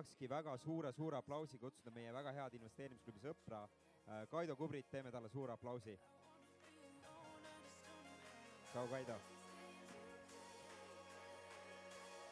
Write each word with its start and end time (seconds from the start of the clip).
tahakski 0.00 0.28
väga 0.28 0.54
suure-suure 0.56 1.16
aplausi 1.18 1.58
kutsuda 1.60 1.90
meie 1.92 2.12
väga 2.12 2.32
head 2.32 2.54
investeerimisklubi 2.56 3.20
sõpra 3.20 3.58
äh, 3.66 4.22
Kaido 4.32 4.54
Kubrit, 4.56 4.86
teeme 4.88 5.10
talle 5.12 5.28
suure 5.28 5.52
aplausi. 5.52 5.92
tšau, 8.70 8.86
Kaido. 8.88 9.18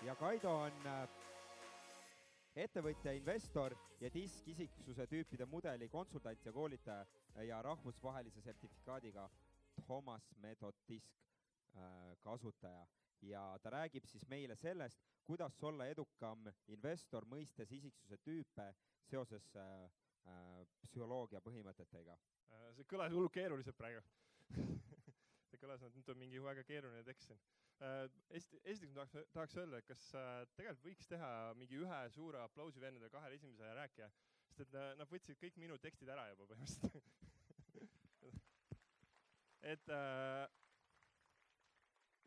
ja 0.06 0.14
Kaido 0.16 0.54
on 0.62 0.86
äh, 0.86 1.08
ettevõtja, 2.56 3.12
investor 3.12 3.76
ja 4.00 4.08
diskisiksuse 4.14 5.06
tüüpide 5.06 5.44
mudeli 5.46 5.88
konsultant 5.88 6.46
ja 6.46 6.52
koolitaja 6.52 7.44
ja 7.44 7.62
rahvusvahelise 7.62 8.40
sertifikaadiga 8.40 9.28
Thomas 9.84 10.32
Method 10.40 10.80
Disk 10.88 11.20
äh, 11.76 12.16
kasutaja 12.20 12.86
ja 13.26 13.42
ta 13.62 13.70
räägib 13.70 14.06
siis 14.06 14.26
meile 14.28 14.56
sellest, 14.56 15.02
kuidas 15.26 15.62
olla 15.62 15.86
edukam 15.90 16.46
investor, 16.72 17.26
mõistes 17.26 17.72
isiksuse 17.74 18.18
tüüpe 18.24 18.68
seoses 19.08 19.48
äh, 19.56 19.90
äh, 20.28 20.66
psühholoogia 20.86 21.40
põhimõtetega. 21.44 22.16
Äh, 22.52 22.68
see 22.76 22.88
kõlas 22.88 23.14
hullult 23.14 23.34
keeruliselt 23.34 23.78
praegu 23.78 24.02
see 25.50 25.60
kõlas, 25.60 25.82
et 25.82 25.96
nüüd 25.96 26.12
on 26.12 26.20
mingi 26.20 26.42
väga 26.42 26.64
keeruline 26.68 27.04
tekst 27.04 27.30
siin 27.30 27.40
äh,. 27.84 28.06
esiteks 28.32 28.94
ma 28.94 29.04
tahaks, 29.04 29.30
tahaks 29.34 29.58
öelda, 29.60 29.82
kas 29.86 30.04
tegelikult 30.56 30.88
võiks 30.88 31.10
teha 31.10 31.30
mingi 31.58 31.80
ühe 31.82 32.00
suure 32.14 32.40
aplausi 32.42 32.82
vendadele 32.82 33.10
kahele 33.12 33.38
esimesele 33.40 33.74
rääkija, 33.80 34.08
sest 34.48 34.64
et 34.66 34.78
nad 35.00 35.10
võtsid 35.10 35.40
kõik 35.40 35.58
minu 35.60 35.78
tekstid 35.82 36.08
ära 36.12 36.28
juba 36.32 36.48
põhimõtteliselt 36.52 37.12
et 39.74 39.92
äh, 39.92 40.46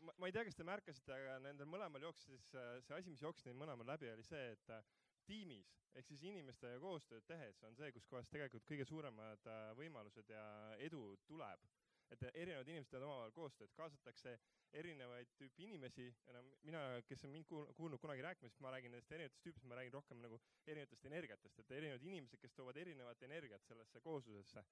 ma, 0.02 0.13
ma 0.17 0.27
ei 0.30 0.33
tea, 0.35 0.45
kas 0.47 0.57
te 0.57 0.66
märkasite, 0.67 1.13
aga 1.16 1.38
nendel 1.45 1.69
mõlemal 1.69 2.03
jooksis 2.07 2.47
äh, 2.57 2.73
see 2.85 2.97
asi, 2.97 3.13
mis 3.13 3.23
jooksis 3.23 3.47
neil 3.47 3.59
mõlemal 3.59 3.88
läbi, 3.94 4.09
oli 4.11 4.25
see, 4.25 4.52
et 4.55 4.73
äh, 4.73 4.83
tiimis 5.27 5.69
ehk 5.99 6.07
siis 6.07 6.23
inimestega 6.30 6.80
koostööd 6.81 7.25
tehes 7.27 7.59
on 7.67 7.75
see, 7.77 7.91
kus 7.95 8.07
kohas 8.09 8.29
tegelikult 8.31 8.66
kõige 8.69 8.88
suuremad 8.88 9.47
äh, 9.52 9.61
võimalused 9.79 10.31
ja 10.31 10.44
edu 10.88 11.11
tuleb. 11.27 11.69
et 12.11 12.23
erinevad 12.27 12.67
inimesed 12.67 12.91
teevad 12.91 13.07
omavahel 13.07 13.31
koostööd, 13.31 13.72
kaasatakse 13.72 14.33
erinevaid 14.75 15.29
tüüpi 15.39 15.63
inimesi, 15.63 16.09
no 16.35 16.41
mina, 16.67 16.81
kes 17.07 17.23
on 17.23 17.31
mind 17.31 17.47
kuulnud 17.47 18.02
kunagi 18.03 18.25
rääkimas, 18.25 18.57
ma 18.59 18.73
räägin 18.73 18.91
nendest 18.91 19.13
erinevatest 19.16 19.45
tüüpidest, 19.45 19.67
ma 19.72 19.77
räägin 19.79 19.95
rohkem 19.95 20.19
nagu 20.19 20.39
erinevatest 20.66 21.07
energiatest, 21.07 21.61
et 21.63 21.72
erinevad 21.77 22.03
inimesed, 22.09 22.41
kes 22.44 22.57
toovad 22.57 22.81
erinevat 22.83 23.23
energiat 23.29 23.63
sellesse 23.63 24.03
kooslusesse. 24.03 24.66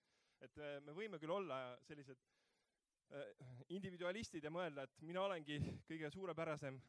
et 0.43 0.59
me 0.83 0.97
võime 0.99 1.19
küll 1.19 1.31
olla 1.35 1.61
sellised 1.87 2.27
individualistid 3.73 4.43
ja 4.43 4.51
mõelda, 4.53 4.85
et 4.85 5.01
mina 5.05 5.21
olengi 5.25 5.59
kõige 5.87 6.09
suurepärasem 6.13 6.79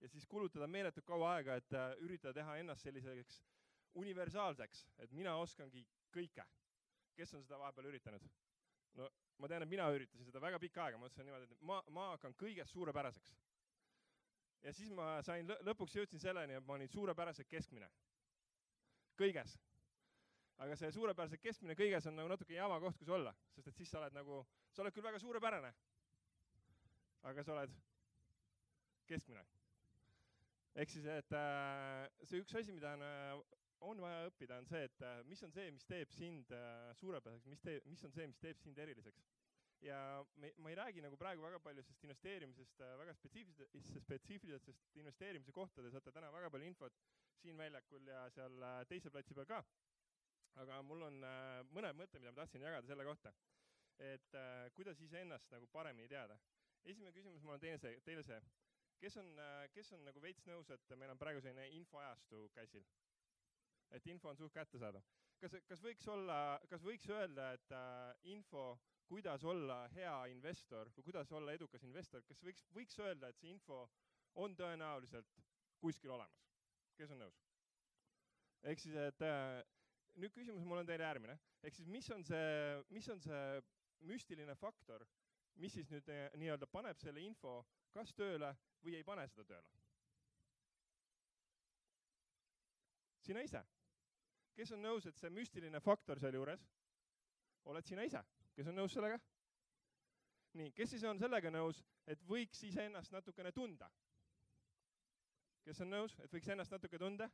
ja 0.00 0.08
siis 0.08 0.26
kulutada 0.26 0.66
meeletult 0.70 1.06
kaua 1.06 1.34
aega, 1.36 1.58
et 1.60 1.74
äh, 1.74 1.94
üritada 2.04 2.34
teha 2.40 2.56
ennast 2.60 2.86
selliseks 2.86 3.40
universaalseks, 4.00 4.84
et 4.98 5.12
mina 5.12 5.36
oskangi 5.38 5.84
kõike. 6.14 6.44
kes 7.14 7.34
on 7.34 7.44
seda 7.44 7.58
vahepeal 7.58 7.86
üritanud? 7.86 8.22
no 8.98 9.08
ma 9.38 9.48
tean, 9.48 9.62
et 9.62 9.70
mina 9.70 9.86
üritasin 9.90 10.26
seda 10.26 10.40
väga 10.42 10.58
pikka 10.58 10.84
aega, 10.84 10.98
ma 10.98 11.06
mõtlesin 11.06 11.28
niimoodi, 11.28 11.46
et 11.50 11.62
ma, 11.62 11.82
ma 11.90 12.08
hakkan 12.12 12.34
kõigest 12.38 12.72
suurepäraseks. 12.74 13.36
ja 14.62 14.72
siis 14.72 14.90
ma 14.90 15.22
sain, 15.22 15.46
lõpuks 15.62 15.96
jõudsin 15.96 16.20
selleni, 16.20 16.58
et 16.58 16.66
ma 16.66 16.74
olin 16.74 16.88
suurepäraselt 16.88 17.48
keskmine. 17.48 17.90
kõiges 19.18 19.58
aga 20.62 20.76
see 20.78 20.92
suurepäraselt 20.94 21.42
keskmine 21.42 21.74
kõiges 21.78 22.06
on 22.08 22.16
nagu 22.18 22.30
natuke 22.30 22.54
jama 22.54 22.78
koht, 22.82 22.98
kus 23.00 23.10
olla, 23.16 23.34
sest 23.56 23.70
et 23.70 23.80
siis 23.80 23.90
sa 23.90 24.00
oled 24.00 24.14
nagu, 24.14 24.42
sa 24.74 24.84
oled 24.84 24.94
küll 24.94 25.06
väga 25.06 25.20
suurepärane, 25.22 25.72
aga 27.30 27.44
sa 27.44 27.56
oled 27.56 27.74
keskmine. 29.10 29.44
ehk 30.74 30.90
siis, 30.90 31.06
et 31.06 31.36
äh, 31.38 32.06
see 32.26 32.42
üks 32.42 32.54
asi, 32.58 32.74
mida 32.74 32.94
on, 32.96 33.02
äh, 33.06 33.60
on 33.88 34.00
vaja 34.02 34.28
õppida, 34.30 34.58
on 34.58 34.66
see, 34.66 34.82
et 34.88 35.02
äh, 35.06 35.22
mis 35.28 35.42
on 35.46 35.52
see, 35.54 35.70
mis 35.74 35.86
teeb 35.86 36.10
sind 36.14 36.54
suurepäraseks, 37.00 37.50
mis 37.50 37.62
teeb, 37.62 37.86
mis 37.90 38.04
on 38.06 38.14
see, 38.14 38.26
mis 38.30 38.42
teeb 38.42 38.62
sind 38.62 38.78
eriliseks 38.78 39.26
ja 39.84 39.98
me, 40.40 40.48
ma 40.64 40.70
ei 40.70 40.78
räägi 40.78 41.02
nagu 41.04 41.18
praegu 41.20 41.42
väga 41.44 41.58
palju 41.60 41.82
sellest 41.84 42.06
investeerimisest 42.06 42.78
väga 42.98 43.12
spetsiifilisest, 43.18 43.90
spetsiifilisest 44.06 44.96
investeerimise 45.02 45.52
kohta, 45.52 45.82
te 45.82 45.90
saate 45.92 46.14
täna 46.14 46.30
väga 46.32 46.48
palju 46.54 46.70
infot 46.70 47.02
siin 47.42 47.58
väljakul 47.58 48.06
ja 48.08 48.22
seal 48.32 48.64
teisel 48.88 49.12
platsi 49.12 49.36
peal 49.36 49.50
ka 49.50 49.60
aga 50.62 50.80
mul 50.86 51.02
on 51.08 51.22
äh, 51.26 51.62
mõned 51.74 51.96
mõtted, 51.98 52.22
mida 52.22 52.32
ma 52.32 52.42
tahtsin 52.42 52.62
jagada 52.64 52.86
selle 52.86 53.06
kohta, 53.06 53.32
et 54.02 54.36
äh, 54.38 54.66
kuidas 54.76 55.00
iseennast 55.02 55.50
nagu 55.54 55.66
paremini 55.72 56.08
teada. 56.10 56.38
esimene 56.84 57.12
küsimus 57.16 57.42
mul 57.42 57.54
on 57.54 57.60
teine 57.60 57.78
see, 57.80 57.98
teile 58.04 58.22
see, 58.22 58.38
kes 59.00 59.16
on, 59.16 59.30
äh, 59.40 59.66
kes 59.74 59.92
on 59.96 60.04
nagu 60.04 60.20
veits 60.20 60.46
nõus, 60.46 60.70
et 60.70 60.96
meil 61.00 61.10
on 61.10 61.18
praegu 61.18 61.40
selline 61.40 61.68
infoajastu 61.78 62.48
käsil? 62.54 62.86
et 63.94 64.06
info 64.10 64.30
on 64.30 64.36
suht 64.36 64.52
kättesaadav. 64.54 65.02
kas, 65.40 65.56
kas 65.68 65.82
võiks 65.82 66.08
olla, 66.08 66.38
kas 66.70 66.82
võiks 66.82 67.08
öelda, 67.10 67.52
et 67.54 67.74
info, 68.32 68.78
kuidas 69.06 69.44
olla 69.44 69.84
hea 69.94 70.14
investor 70.32 70.90
või 70.96 71.04
kuidas 71.10 71.32
olla 71.32 71.52
edukas 71.52 71.82
investor, 71.84 72.22
kas 72.26 72.40
võiks, 72.42 72.64
võiks 72.74 72.98
öelda, 72.98 73.28
et 73.28 73.38
see 73.38 73.50
info 73.50 73.84
on 74.34 74.56
tõenäoliselt 74.56 75.38
kuskil 75.80 76.14
olemas? 76.14 76.46
kes 76.96 77.10
on 77.10 77.24
nõus? 77.26 77.38
ehk 78.64 78.80
siis, 78.80 78.96
et 78.96 79.22
nüüd 80.20 80.34
küsimus 80.34 80.64
mul 80.66 80.80
on 80.82 80.88
teile 80.88 81.06
järgmine, 81.06 81.36
ehk 81.62 81.74
siis 81.74 81.88
mis 81.90 82.08
on 82.14 82.24
see, 82.26 82.82
mis 82.94 83.08
on 83.10 83.20
see 83.22 83.44
müstiline 84.08 84.54
faktor, 84.58 85.04
mis 85.62 85.74
siis 85.74 85.90
nüüd 85.90 86.08
eh, 86.12 86.28
nii-öelda 86.38 86.68
paneb 86.70 87.00
selle 87.00 87.22
info 87.24 87.60
kas 87.94 88.12
tööle 88.14 88.50
või 88.84 88.98
ei 88.98 89.06
pane 89.06 89.26
seda 89.30 89.46
tööle? 89.48 89.80
sina 93.24 93.40
ise. 93.40 93.62
kes 94.54 94.72
on 94.76 94.82
nõus, 94.84 95.06
et 95.08 95.16
see 95.16 95.30
müstiline 95.32 95.80
faktor 95.80 96.20
sealjuures 96.20 96.66
oled 97.72 97.86
sina 97.86 98.04
ise, 98.04 98.20
kes 98.54 98.68
on 98.68 98.76
nõus 98.76 98.92
sellega? 98.92 99.18
nii, 100.54 100.72
kes 100.76 100.94
siis 100.94 101.04
on 101.08 101.18
sellega 101.18 101.50
nõus, 101.50 101.80
et 102.06 102.20
võiks 102.28 102.62
iseennast 102.68 103.14
natukene 103.14 103.52
tunda? 103.52 103.90
kes 105.64 105.80
on 105.80 105.90
nõus, 105.90 106.18
et 106.20 106.32
võiks 106.32 106.50
ennast 106.52 106.74
natuke 106.74 107.00
tunda? 107.00 107.30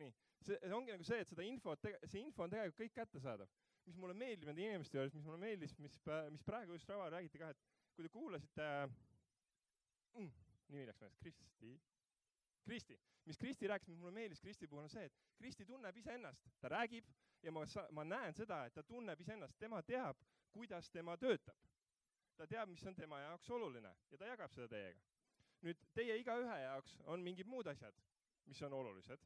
Nii, 0.00 0.12
see, 0.44 0.58
ongi 0.74 0.94
nagu 0.94 1.06
see, 1.06 1.20
et 1.22 1.30
seda 1.30 1.46
infot, 1.46 1.88
see 2.04 2.22
info 2.22 2.44
on 2.44 2.52
tegelikult 2.52 2.82
kõik 2.82 2.96
kättesaadav. 2.98 3.50
mis 3.84 3.96
mulle 4.00 4.14
meeldib 4.16 4.48
nende 4.48 4.62
inimeste 4.64 4.96
juures, 4.96 5.12
mis 5.12 5.24
mulle 5.26 5.38
meeldis, 5.42 5.74
mis, 5.84 5.96
mis 6.32 6.44
praegu 6.46 6.72
just 6.72 6.88
Rava 6.88 7.10
räägiti 7.12 7.40
ka, 7.40 7.50
et 7.52 7.58
kui 7.92 8.06
te 8.06 8.08
kuulasite 8.08 8.68
mm,, 10.14 10.30
nimi 10.72 10.86
läks 10.88 11.02
meelest, 11.02 11.20
Kristi, 11.20 11.74
Kristi, 12.64 12.96
mis 13.28 13.38
Kristi 13.38 13.68
rääkis, 13.68 13.92
mis 13.92 14.00
mulle 14.00 14.14
meeldis 14.16 14.40
Kristi 14.40 14.68
puhul 14.70 14.86
on 14.86 14.94
see, 14.94 15.04
et 15.04 15.20
Kristi 15.36 15.66
tunneb 15.68 15.96
iseennast, 16.00 16.48
ta 16.62 16.72
räägib 16.72 17.12
ja 17.44 17.52
ma, 17.52 17.66
ma 17.92 18.06
näen 18.08 18.32
seda, 18.32 18.62
et 18.64 18.74
ta 18.74 18.82
tunneb 18.88 19.20
iseennast, 19.20 19.58
tema 19.60 19.82
teab, 19.82 20.16
kuidas 20.56 20.88
tema 20.90 21.18
töötab. 21.20 21.60
ta 22.36 22.46
teab, 22.50 22.68
mis 22.68 22.82
on 22.88 22.94
tema 22.94 23.20
jaoks 23.20 23.50
oluline 23.50 23.92
ja 24.10 24.18
ta 24.18 24.26
jagab 24.26 24.52
seda 24.52 24.68
teiega. 24.68 25.00
nüüd 25.62 25.84
teie 25.94 26.16
igaühe 26.18 26.56
jaoks 26.62 26.96
on 27.04 27.20
mingid 27.20 27.46
muud 27.46 27.66
asjad, 27.66 28.00
mis 28.48 28.62
on 28.62 28.72
olulised 28.72 29.20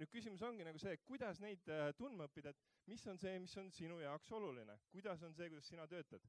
nüüd 0.00 0.10
küsimus 0.10 0.42
ongi 0.46 0.64
nagu 0.66 0.80
see, 0.82 0.96
kuidas 1.08 1.40
neid 1.42 1.68
äh, 1.70 1.90
tundma 1.98 2.26
õppida, 2.28 2.50
et 2.50 2.90
mis 2.90 3.04
on 3.10 3.20
see, 3.20 3.36
mis 3.42 3.54
on 3.60 3.70
sinu 3.74 4.00
jaoks 4.02 4.32
oluline, 4.34 4.76
kuidas 4.92 5.22
on 5.26 5.34
see, 5.36 5.48
kuidas 5.52 5.70
sina 5.70 5.86
töötad. 5.90 6.26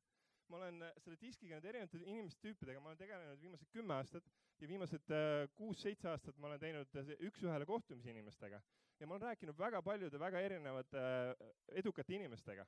ma 0.49 0.59
olen 0.59 0.83
äh, 0.85 0.97
selle 1.01 1.17
diskiga 1.17 1.57
nende 1.57 1.71
erinevate 1.71 1.99
inimeste 2.05 2.41
tüüpidega, 2.43 2.79
ma 2.79 2.91
olen 2.91 2.99
tegelenud 2.99 3.39
viimased 3.41 3.71
kümme 3.73 3.95
aastat 3.95 4.27
ja 4.61 4.67
viimased 4.69 5.13
äh, 5.17 5.47
kuus-seitse 5.57 6.09
aastat 6.11 6.37
ma 6.37 6.51
olen 6.51 6.61
teinud 6.61 6.99
üks-ühele 7.29 7.65
kohtumisi 7.65 8.11
inimestega 8.13 8.61
ja 8.99 9.07
ma 9.07 9.15
olen 9.15 9.25
rääkinud 9.31 9.57
väga 9.57 9.81
paljude 9.81 10.19
väga 10.21 10.43
erinevate 10.45 11.01
edukate 11.81 12.13
inimestega 12.15 12.67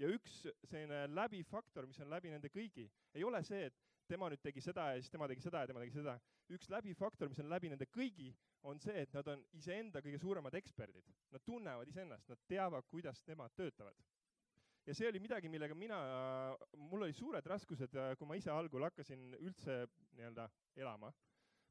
ja 0.00 0.10
üks 0.10 0.42
selline 0.66 1.04
läbifaktor, 1.14 1.86
mis 1.86 2.00
on 2.02 2.10
läbi 2.10 2.32
nende 2.32 2.50
kõigi, 2.52 2.88
ei 3.14 3.24
ole 3.24 3.42
see, 3.46 3.68
et 3.68 3.78
tema 4.08 4.28
nüüd 4.32 4.42
tegi 4.42 4.62
seda 4.64 4.90
ja 4.92 5.00
siis 5.00 5.12
tema 5.12 5.28
tegi 5.30 5.44
seda 5.44 5.62
ja 5.62 5.70
tema 5.70 5.82
tegi 5.84 5.94
seda. 5.96 6.16
üks 6.52 6.68
läbifaktor, 6.68 7.30
mis 7.30 7.40
on 7.40 7.48
läbi 7.48 7.70
nende 7.72 7.86
kõigi, 7.88 8.32
on 8.62 8.80
see, 8.80 8.94
et 9.02 9.14
nad 9.16 9.28
on 9.32 9.42
iseenda 9.58 10.02
kõige 10.04 10.20
suuremad 10.22 10.54
eksperdid. 10.58 11.08
Nad 11.32 11.44
tunnevad 11.46 11.88
iseennast, 11.90 12.28
nad 12.30 12.42
teavad, 12.48 12.86
kuidas 12.90 13.22
nemad 13.26 13.54
töötavad. 13.58 13.96
ja 14.86 14.94
see 14.98 15.06
oli 15.06 15.20
midagi, 15.22 15.48
millega 15.48 15.74
mina, 15.78 15.96
mul 16.76 17.04
oli 17.06 17.14
suured 17.14 17.46
raskused, 17.46 17.92
kui 18.18 18.26
ma 18.26 18.34
ise 18.34 18.50
algul 18.50 18.82
hakkasin 18.82 19.36
üldse 19.38 19.84
nii-öelda 20.16 20.48
elama. 20.76 21.12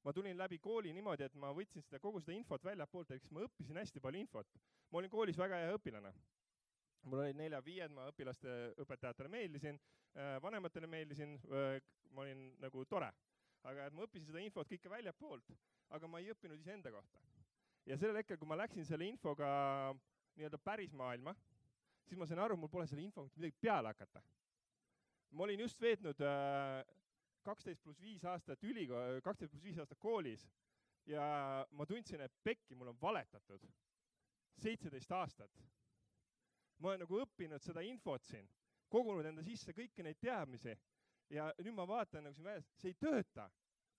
ma 0.03 0.13
tulin 0.13 0.37
läbi 0.37 0.57
kooli 0.57 0.93
niimoodi, 0.93 1.23
et 1.23 1.35
ma 1.35 1.51
võtsin 1.53 1.83
seda, 1.83 1.99
kogu 1.99 2.19
seda 2.19 2.33
infot 2.33 2.63
väljapoolt, 2.63 3.11
ehk 3.11 3.21
siis 3.21 3.31
ma 3.31 3.43
õppisin 3.45 3.77
hästi 3.77 3.99
palju 3.99 4.19
infot. 4.19 4.47
ma 4.91 4.97
olin 4.97 5.09
koolis 5.09 5.37
väga 5.37 5.59
hea 5.61 5.75
õpilane 5.75 6.13
mul 7.03 7.23
olid 7.23 7.37
neljad-viied, 7.37 7.93
ma 7.95 8.07
õpilaste 8.11 8.51
õpetajatele 8.81 9.29
meeldisin, 9.31 9.79
vanematele 10.43 10.87
meeldisin, 10.87 11.37
ma 12.11 12.25
olin 12.25 12.51
nagu 12.61 12.85
tore. 12.85 13.11
aga 13.61 13.83
et 13.85 13.93
ma 13.93 14.01
õppisin 14.07 14.25
seda 14.25 14.41
infot 14.41 14.65
kõike 14.65 14.89
väljapoolt, 14.89 15.51
aga 15.95 16.07
ma 16.07 16.21
ei 16.21 16.31
õppinud 16.33 16.59
iseenda 16.59 16.91
kohta. 16.91 17.19
ja 17.85 17.97
sellel 17.97 18.21
hetkel, 18.21 18.37
kui 18.37 18.47
ma 18.47 18.57
läksin 18.59 18.85
selle 18.85 19.07
infoga 19.07 19.49
nii-öelda 20.37 20.59
päris 20.63 20.93
maailma, 20.93 21.33
siis 22.07 22.19
ma 22.19 22.27
sain 22.29 22.39
aru, 22.39 22.57
mul 22.57 22.71
pole 22.71 22.87
selle 22.87 23.03
infoga 23.03 23.31
midagi 23.35 23.57
peale 23.61 23.91
hakata. 23.91 24.23
ma 25.31 25.43
olin 25.43 25.59
just 25.65 25.81
veetnud 25.81 26.21
kaksteist 27.43 27.81
pluss 27.83 28.01
viis 28.01 28.23
aastat 28.25 28.63
ülikool, 28.63 29.21
kaksteist 29.25 29.53
pluss 29.53 29.65
viis 29.65 29.79
aastat 29.81 29.99
koolis 29.99 30.45
ja 31.09 31.65
ma 31.71 31.85
tundsin, 31.89 32.21
et 32.21 32.33
pekki, 32.43 32.75
mul 32.75 32.91
on 32.93 33.01
valetatud 33.01 33.65
seitseteist 34.61 35.11
aastat. 35.11 35.61
ma 36.81 36.89
olen 36.89 37.03
nagu 37.03 37.19
õppinud 37.21 37.61
seda 37.61 37.81
infot 37.85 38.23
siin, 38.25 38.47
kogunud 38.89 39.25
enda 39.25 39.43
sisse 39.45 39.73
kõiki 39.73 40.03
neid 40.05 40.17
teadmisi 40.21 40.73
ja 41.29 41.51
nüüd 41.61 41.75
ma 41.77 41.85
vaatan 41.87 42.25
nagu 42.25 42.35
siin 42.35 42.47
väljas, 42.47 42.69
see 42.81 42.91
ei 42.93 42.97
tööta. 42.99 43.49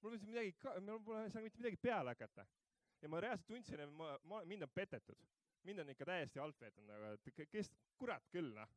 Mul 0.02 0.18
pole 0.18 0.26
midagi, 0.26 0.54
mul 0.80 1.00
pole 1.04 1.30
seal 1.30 1.44
mitte 1.44 1.58
midagi 1.58 1.76
peale 1.76 2.10
hakata. 2.10 2.46
ja 3.02 3.08
ma 3.08 3.20
reaalselt 3.20 3.46
tundsin, 3.46 3.80
et 3.80 3.90
ma, 3.90 4.18
ma, 4.30 4.44
mind 4.44 4.62
on 4.62 4.70
petetud. 4.74 5.18
mind 5.62 5.78
on 5.78 5.90
ikka 5.90 6.04
täiesti 6.04 6.38
alt 6.38 6.60
veetud, 6.60 6.84
nagu, 6.86 7.12
et 7.14 7.48
kes, 7.50 7.70
kurat 7.98 8.28
küll, 8.30 8.52
noh. 8.54 8.68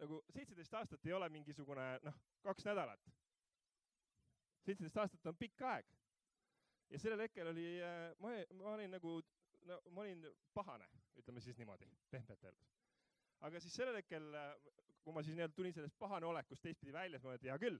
nagu 0.00 0.22
seitseteist 0.30 0.74
aastat 0.74 1.06
ei 1.06 1.12
ole 1.12 1.28
mingisugune, 1.28 1.86
noh, 2.02 2.18
kaks 2.42 2.64
nädalat. 2.64 3.10
seitseteist 4.62 4.96
aastat 4.96 5.26
on 5.26 5.36
pikk 5.36 5.62
aeg. 5.62 5.92
ja 6.90 6.98
sellel 6.98 7.26
hetkel 7.26 7.52
oli, 7.52 7.68
äh, 7.82 8.14
ma, 8.22 8.34
ma 8.54 8.72
olin 8.74 8.90
nagu, 8.98 9.20
no 9.66 9.80
ma 9.90 10.06
olin 10.06 10.26
pahane, 10.54 10.88
ütleme 11.18 11.40
siis 11.40 11.58
niimoodi, 11.58 11.90
pehmelt 12.10 12.44
öeldes 12.44 12.74
aga 13.44 13.60
siis 13.60 13.74
sellel 13.76 13.98
hetkel 13.98 14.32
äh, 14.34 14.52
kui 15.06 15.14
ma 15.14 15.22
siis 15.22 15.36
nii-öelda 15.36 15.54
tulin 15.54 15.74
sellest 15.74 15.98
pahane 15.98 16.26
olekust 16.26 16.64
teistpidi 16.66 16.92
välja, 16.94 17.18
siis 17.18 17.26
ma 17.26 17.34
mõtlesin, 17.34 17.52
hea 17.52 17.58
küll, 17.62 17.76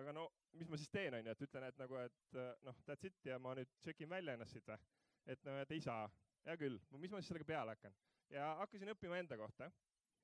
aga 0.00 0.12
no 0.16 0.26
mis 0.58 0.68
ma 0.70 0.78
siis 0.80 0.90
teen, 0.92 1.14
onju, 1.18 1.32
et 1.32 1.44
ütlen, 1.46 1.66
et 1.68 1.78
nagu, 1.80 1.96
et 2.00 2.36
äh, 2.40 2.52
noh, 2.66 2.82
that's 2.86 3.08
it 3.08 3.28
ja 3.28 3.38
ma 3.42 3.54
nüüd 3.58 3.70
check 3.84 4.00
in 4.04 4.10
välja 4.12 4.36
ennast 4.36 4.56
siit 4.56 4.68
või. 4.68 4.78
et 5.32 5.44
no 5.46 5.56
et 5.62 5.72
ei 5.76 5.80
saa, 5.84 6.10
hea 6.46 6.56
küll, 6.60 6.80
mis 6.98 7.12
ma 7.12 7.20
siis 7.20 7.32
sellega 7.32 7.48
peale 7.48 7.76
hakkan. 7.76 7.96
ja 8.32 8.54
hakkasin 8.62 8.94
õppima 8.94 9.20
enda 9.20 9.38
kohta 9.40 9.70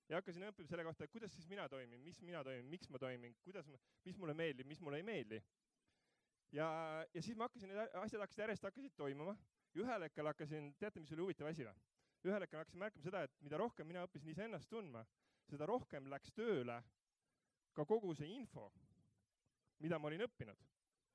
ja 0.09 0.19
hakkasin 0.19 0.49
õppima 0.49 0.71
selle 0.71 0.85
kohta, 0.89 1.09
kuidas 1.13 1.35
siis 1.37 1.49
mina 1.51 1.69
toimin, 1.69 2.01
mis 2.01 2.21
mina 2.25 2.43
toimin, 2.45 2.69
miks 2.73 2.89
ma 2.93 3.01
toimin, 3.03 3.37
kuidas, 3.45 3.69
mis 4.07 4.19
mulle 4.21 4.35
meeldib, 4.35 4.69
mis 4.69 4.81
mulle 4.81 5.03
ei 5.03 5.07
meeldi. 5.07 5.43
ja, 6.53 6.69
ja 7.15 7.23
siis 7.23 7.37
ma 7.37 7.49
hakkasin, 7.49 7.73
need 7.73 8.01
asjad 8.03 8.25
hakkasid 8.25 8.45
järjest 8.47 8.69
hakkasid 8.71 8.97
toimuma. 8.97 9.37
ühel 9.79 10.03
hetkel 10.03 10.27
hakkasin, 10.27 10.73
teate, 10.81 11.01
mis 11.01 11.13
oli 11.13 11.27
huvitav 11.27 11.51
asi 11.53 11.67
või? 11.67 11.77
ühel 12.27 12.43
hetkel 12.43 12.59
hakkasin 12.59 12.81
märkama 12.81 13.05
seda, 13.05 13.23
et 13.23 13.35
mida 13.45 13.61
rohkem 13.61 13.87
mina 13.87 14.03
õppisin 14.07 14.33
iseennast 14.33 14.69
tundma, 14.69 15.05
seda 15.47 15.67
rohkem 15.69 16.09
läks 16.11 16.33
tööle 16.35 16.81
ka 17.77 17.85
kogu 17.87 18.15
see 18.17 18.33
info, 18.35 18.67
mida 19.85 19.99
ma 19.99 20.11
olin 20.11 20.27
õppinud. 20.27 20.67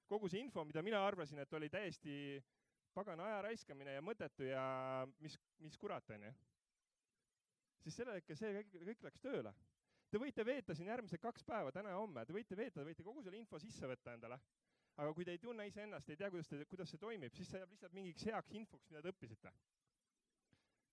kogu 0.07 0.30
see 0.30 0.44
info, 0.44 0.63
mida 0.68 0.81
mina 0.86 1.00
arvasin, 1.07 1.39
et 1.42 1.54
oli 1.57 1.69
täiesti 1.74 2.15
pagana 2.94 3.25
aja 3.25 3.42
raiskamine 3.48 3.95
ja 3.95 4.01
mõttetu 4.06 4.45
ja 4.45 4.63
mis, 5.19 5.38
mis 5.63 5.77
kurat, 5.81 6.10
onju. 6.13 6.33
siis 7.83 7.95
sellel 7.98 8.19
hetkel 8.19 8.38
see 8.38 8.51
kõik, 8.60 8.75
kõik 8.89 9.07
läks 9.07 9.24
tööle. 9.24 9.54
Te 10.13 10.19
võite 10.21 10.45
veeta 10.45 10.75
siin 10.77 10.92
järgmised 10.92 11.21
kaks 11.21 11.44
päeva, 11.48 11.71
täna 11.74 11.95
ja 11.95 11.98
homme, 11.98 12.25
te 12.25 12.36
võite 12.36 12.57
veeta, 12.57 12.80
te 12.80 12.86
võite 12.86 13.04
kogu 13.04 13.24
selle 13.25 13.39
info 13.39 13.60
sisse 13.60 13.89
võtta 13.89 14.13
endale. 14.13 14.39
aga 14.95 15.13
kui 15.13 15.25
te 15.25 15.33
ei 15.33 15.39
tunne 15.42 15.66
iseennast, 15.68 16.09
ei 16.09 16.18
tea, 16.19 16.30
kuidas 16.30 16.48
te, 16.51 16.66
kuidas 16.69 16.92
see 16.94 17.01
toimib, 17.01 17.33
siis 17.33 17.50
see 17.50 17.57
jääb 17.57 17.71
lihtsalt 17.74 17.95
mingiks 17.98 18.27
heaks 18.30 18.54
infoks, 18.59 18.92
mida 18.92 19.01
te 19.01 19.09
õppisite 19.09 19.54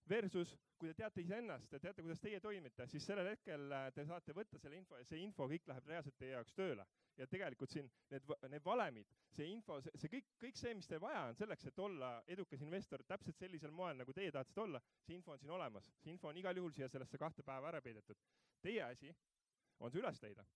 Versus, 0.09 0.57
kui 0.79 0.89
te 0.89 0.95
teate 0.97 1.21
iseennast 1.23 1.73
ja 1.75 1.79
teate, 1.79 2.03
kuidas 2.03 2.21
teie 2.23 2.41
toimite, 2.41 2.87
siis 2.89 3.05
sellel 3.07 3.29
hetkel 3.31 3.67
äh, 3.77 3.89
te 3.95 4.05
saate 4.09 4.35
võtta 4.35 4.59
selle 4.59 4.79
info 4.81 4.99
ja 4.99 5.05
see 5.07 5.21
info 5.23 5.47
kõik 5.51 5.69
läheb 5.71 5.91
reaalselt 5.91 6.17
teie 6.19 6.33
jaoks 6.33 6.57
tööle. 6.57 6.87
ja 7.21 7.27
tegelikult 7.29 7.71
siin 7.71 7.91
need, 8.09 8.31
need 8.49 8.65
valemid, 8.65 9.11
see 9.37 9.51
info, 9.53 9.77
see, 9.85 10.09
kõik, 10.09 10.31
kõik 10.41 10.57
see, 10.57 10.73
mis 10.75 10.89
teil 10.89 11.03
vaja 11.03 11.27
on 11.29 11.37
selleks, 11.37 11.67
et 11.69 11.79
olla 11.79 12.15
edukas 12.27 12.63
investor 12.65 13.05
täpselt 13.05 13.37
sellisel 13.37 13.75
moel, 13.77 13.99
nagu 14.01 14.15
teie 14.17 14.33
tahtsite 14.33 14.65
olla, 14.65 14.81
see 15.05 15.19
info 15.19 15.35
on 15.35 15.43
siin 15.43 15.53
olemas. 15.53 15.91
see 16.01 16.15
info 16.15 16.31
on 16.31 16.41
igal 16.41 16.57
juhul 16.57 16.73
siia 16.73 16.89
sellesse 16.89 17.21
kahte 17.21 17.45
päeva 17.45 17.69
ära 17.69 17.83
peidetud. 17.85 18.17
Teie 18.63 18.83
asi 18.87 19.13
on 19.81 19.93
see 19.93 20.01
üles 20.01 20.23
leida 20.25 20.47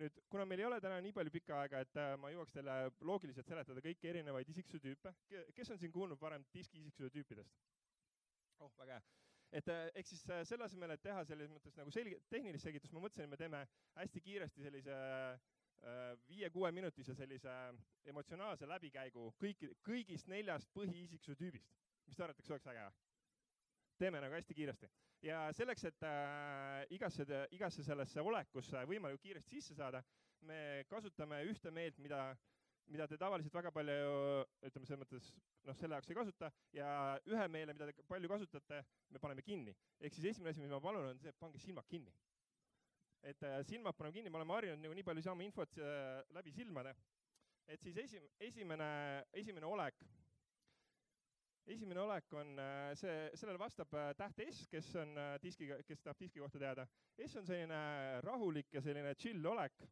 nüüd, 0.00 0.16
kuna 0.30 0.44
meil 0.48 0.62
ei 0.62 0.66
ole 0.68 0.80
täna 0.82 0.96
nii 1.02 1.14
palju 1.14 1.32
pikka 1.34 1.60
aega, 1.62 1.82
et 1.84 1.98
äh, 2.00 2.14
ma 2.20 2.30
jõuaks 2.32 2.54
teile 2.54 2.78
loogiliselt 3.06 3.46
seletada 3.50 3.82
kõiki 3.84 4.10
erinevaid 4.10 4.48
isiksuse 4.50 4.82
tüüpe, 4.82 5.14
kes 5.54 5.70
on 5.70 5.80
siin 5.82 5.92
kuulnud 5.94 6.20
varem 6.20 6.46
diskiisiksuse 6.54 7.12
tüüpidest? 7.14 7.58
Oh, 8.58 8.72
väga 8.78 8.98
hea. 8.98 9.02
et 9.54 9.68
äh, 9.70 9.88
ehk 9.94 10.08
siis 10.10 10.24
äh, 10.30 10.42
selle 10.48 10.66
asemel, 10.66 10.94
et 10.94 11.02
teha 11.02 11.24
selles 11.28 11.50
mõttes 11.52 11.76
nagu 11.78 11.92
selge, 11.94 12.20
tehnilist 12.30 12.66
selgitust, 12.66 12.94
ma 12.94 13.04
mõtlesin, 13.04 13.26
et 13.26 13.34
me 13.34 13.40
teeme 13.40 13.62
hästi 13.98 14.22
kiiresti 14.24 14.66
sellise 14.66 14.98
äh, 14.98 16.12
viie-kuueminutise 16.28 17.14
sellise 17.14 17.54
emotsionaalse 18.10 18.68
läbikäigu 18.68 19.30
kõiki, 19.40 19.70
kõigist 19.86 20.30
neljast 20.32 20.70
põhiisiksuse 20.74 21.38
tüübist. 21.40 21.74
mis 22.06 22.16
te 22.16 22.24
arvate, 22.24 22.42
kas 22.42 22.54
oleks 22.56 22.70
äge? 22.74 22.90
teeme 23.98 24.20
nagu 24.20 24.34
hästi 24.34 24.54
kiiresti 24.54 24.90
ja 25.24 25.46
selleks, 25.56 25.84
et 25.88 26.02
äh, 26.02 26.84
igasse, 26.90 27.26
igasse 27.54 27.84
sellesse 27.86 28.20
olekusse 28.20 28.82
võimalikult 28.90 29.22
kiiresti 29.22 29.60
sisse 29.60 29.76
saada, 29.78 30.02
me 30.44 30.84
kasutame 30.90 31.40
ühte 31.48 31.70
meelt, 31.72 31.98
mida 32.02 32.26
äh, 32.32 32.53
mida 32.92 33.06
te 33.08 33.16
tavaliselt 33.20 33.54
väga 33.54 33.70
palju, 33.74 34.12
ütleme 34.68 34.88
selles 34.88 35.00
mõttes, 35.00 35.28
noh, 35.64 35.76
selle 35.78 35.96
jaoks 35.96 36.10
ei 36.10 36.18
kasuta 36.18 36.50
ja 36.76 36.88
ühe 37.30 37.46
meele, 37.52 37.74
mida 37.76 37.88
te 37.88 38.04
palju 38.08 38.30
kasutate, 38.30 38.80
me 39.14 39.22
paneme 39.22 39.44
kinni. 39.46 39.74
ehk 40.00 40.14
siis 40.14 40.32
esimene 40.34 40.52
asi, 40.52 40.62
mis 40.62 40.72
ma 40.72 40.80
palun, 40.84 41.08
on 41.12 41.20
see, 41.22 41.32
et 41.32 41.40
pange 41.40 41.60
silmad 41.62 41.88
kinni. 41.88 42.12
et 43.22 43.42
äh, 43.42 43.62
silmad 43.64 43.96
paneme 43.96 44.18
kinni, 44.18 44.30
me 44.30 44.40
oleme 44.40 44.56
harjunud 44.58 44.84
nagu 44.84 44.98
nii 44.98 45.06
palju 45.06 45.24
saama 45.24 45.46
infot 45.46 45.78
äh, 45.78 46.20
läbi 46.36 46.52
silmade. 46.52 46.94
et 47.66 47.80
siis 47.80 47.96
esim-, 47.96 48.28
esimene, 48.40 48.90
esimene 49.32 49.66
olek, 49.66 50.04
esimene 51.64 52.00
olek 52.04 52.32
on 52.36 52.58
äh, 52.60 52.92
see, 53.00 53.16
sellele 53.34 53.58
vastab 53.58 53.96
täht 54.20 54.44
S, 54.50 54.66
kes 54.68 54.94
on 55.00 55.16
diskiga, 55.42 55.80
kes 55.88 56.04
tahab 56.04 56.20
diski 56.20 56.44
kohta 56.44 56.60
teada. 56.60 56.88
S 57.16 57.36
on 57.40 57.46
selline 57.48 58.20
rahulik 58.26 58.74
ja 58.74 58.84
selline 58.84 59.16
chill 59.16 59.46
olek 59.46 59.86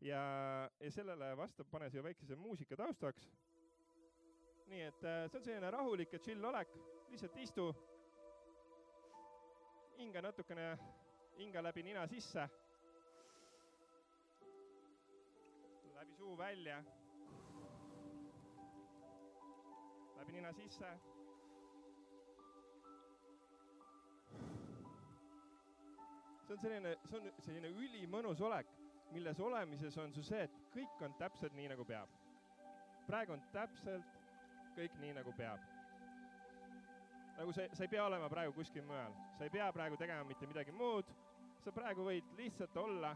ja, 0.00 0.70
ja 0.80 0.90
sellele 0.90 1.36
vastab, 1.36 1.68
pane 1.70 1.90
siia 1.90 2.02
väikese 2.02 2.36
muusika 2.36 2.76
taustaks. 2.76 3.30
nii 4.66 4.80
et 4.82 5.04
äh, 5.04 5.26
see 5.28 5.38
on 5.38 5.44
selline 5.44 5.70
rahulik 5.70 6.12
ja 6.12 6.18
chill 6.18 6.44
olek, 6.44 6.70
lihtsalt 7.10 7.36
istu, 7.36 7.66
hinga 9.98 10.22
natukene, 10.24 10.70
hinga 11.36 11.62
läbi 11.62 11.82
nina 11.84 12.06
sisse, 12.08 12.46
läbi 15.94 16.16
suu 16.16 16.38
välja, 16.38 16.78
läbi 20.16 20.32
nina 20.32 20.52
sisse. 20.52 20.94
See 26.46 26.56
on 26.56 26.58
selline, 26.60 26.96
see 27.04 27.20
on 27.20 27.30
selline 27.44 27.68
ülimõnus 27.68 28.40
olek 28.40 28.72
milles 29.14 29.40
olemises 29.40 29.96
on 29.98 30.12
su 30.12 30.22
see, 30.26 30.42
et 30.42 30.54
kõik 30.74 31.02
on 31.06 31.14
täpselt 31.18 31.54
nii, 31.54 31.68
nagu 31.70 31.84
peab. 31.86 32.10
praegu 33.06 33.34
on 33.34 33.42
täpselt 33.52 34.16
kõik 34.74 34.96
nii, 34.98 35.12
nagu 35.14 35.32
peab. 35.38 35.60
nagu 37.38 37.52
see, 37.54 37.68
sa 37.72 37.84
ei 37.84 37.92
pea 37.92 38.06
olema 38.06 38.28
praegu 38.30 38.54
kuskil 38.56 38.86
mujal, 38.88 39.14
sa 39.38 39.46
ei 39.46 39.52
pea 39.54 39.70
praegu 39.72 39.98
tegema 40.00 40.26
mitte 40.26 40.48
midagi 40.50 40.74
muud, 40.74 41.10
sa 41.62 41.72
praegu 41.72 42.06
võid 42.08 42.34
lihtsalt 42.38 42.76
olla. 42.76 43.14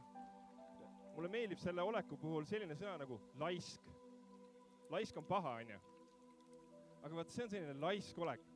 mulle 1.17 1.29
meeldib 1.29 1.59
selle 1.59 1.83
oleku 1.83 2.17
puhul 2.17 2.47
selline 2.47 2.77
sõna 2.79 2.99
nagu 3.03 3.21
laisk. 3.43 3.91
laisk 4.91 5.17
on 5.17 5.25
paha, 5.25 5.57
onju. 5.65 5.81
aga 7.03 7.15
vot 7.15 7.35
see 7.35 7.45
on 7.45 7.51
selline 7.51 7.81
laisk 7.81 8.19
olek. 8.19 8.47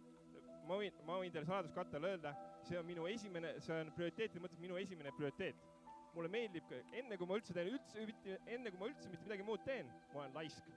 ma 0.69 0.79
võin, 0.79 1.05
ma 1.07 1.19
võin 1.19 1.33
teile 1.33 1.47
saladuskattele 1.47 2.15
öelda, 2.15 2.37
see 2.63 2.79
on 2.79 2.87
minu 2.87 3.07
esimene, 3.11 3.57
see 3.61 3.81
on 3.81 3.91
prioriteetide 3.97 4.47
mõttes 4.47 4.63
minu 4.63 4.79
esimene 4.79 5.11
prioriteet 5.19 5.72
mulle 6.15 6.29
meeldib, 6.33 6.73
enne 6.99 7.17
kui 7.19 7.29
ma 7.29 7.39
üldse 7.39 7.55
teen 7.57 7.71
üldse, 7.73 8.05
enne 8.51 8.73
kui 8.73 8.81
ma 8.81 8.89
üldse 8.91 9.11
mitte 9.11 9.25
midagi 9.27 9.47
muud 9.47 9.65
teen, 9.67 9.89
ma 10.13 10.23
olen 10.23 10.37
laisk. 10.37 10.69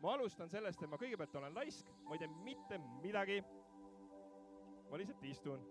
ma 0.00 0.14
alustan 0.16 0.48
sellest, 0.48 0.82
et 0.82 0.88
ma 0.88 0.96
kõigepealt 1.00 1.34
olen 1.36 1.56
laisk, 1.56 1.88
ma 2.08 2.16
ei 2.16 2.22
tee 2.22 2.30
mitte 2.44 2.78
midagi. 3.04 3.40
ma 4.90 5.00
lihtsalt 5.00 5.24
istun. 5.30 5.64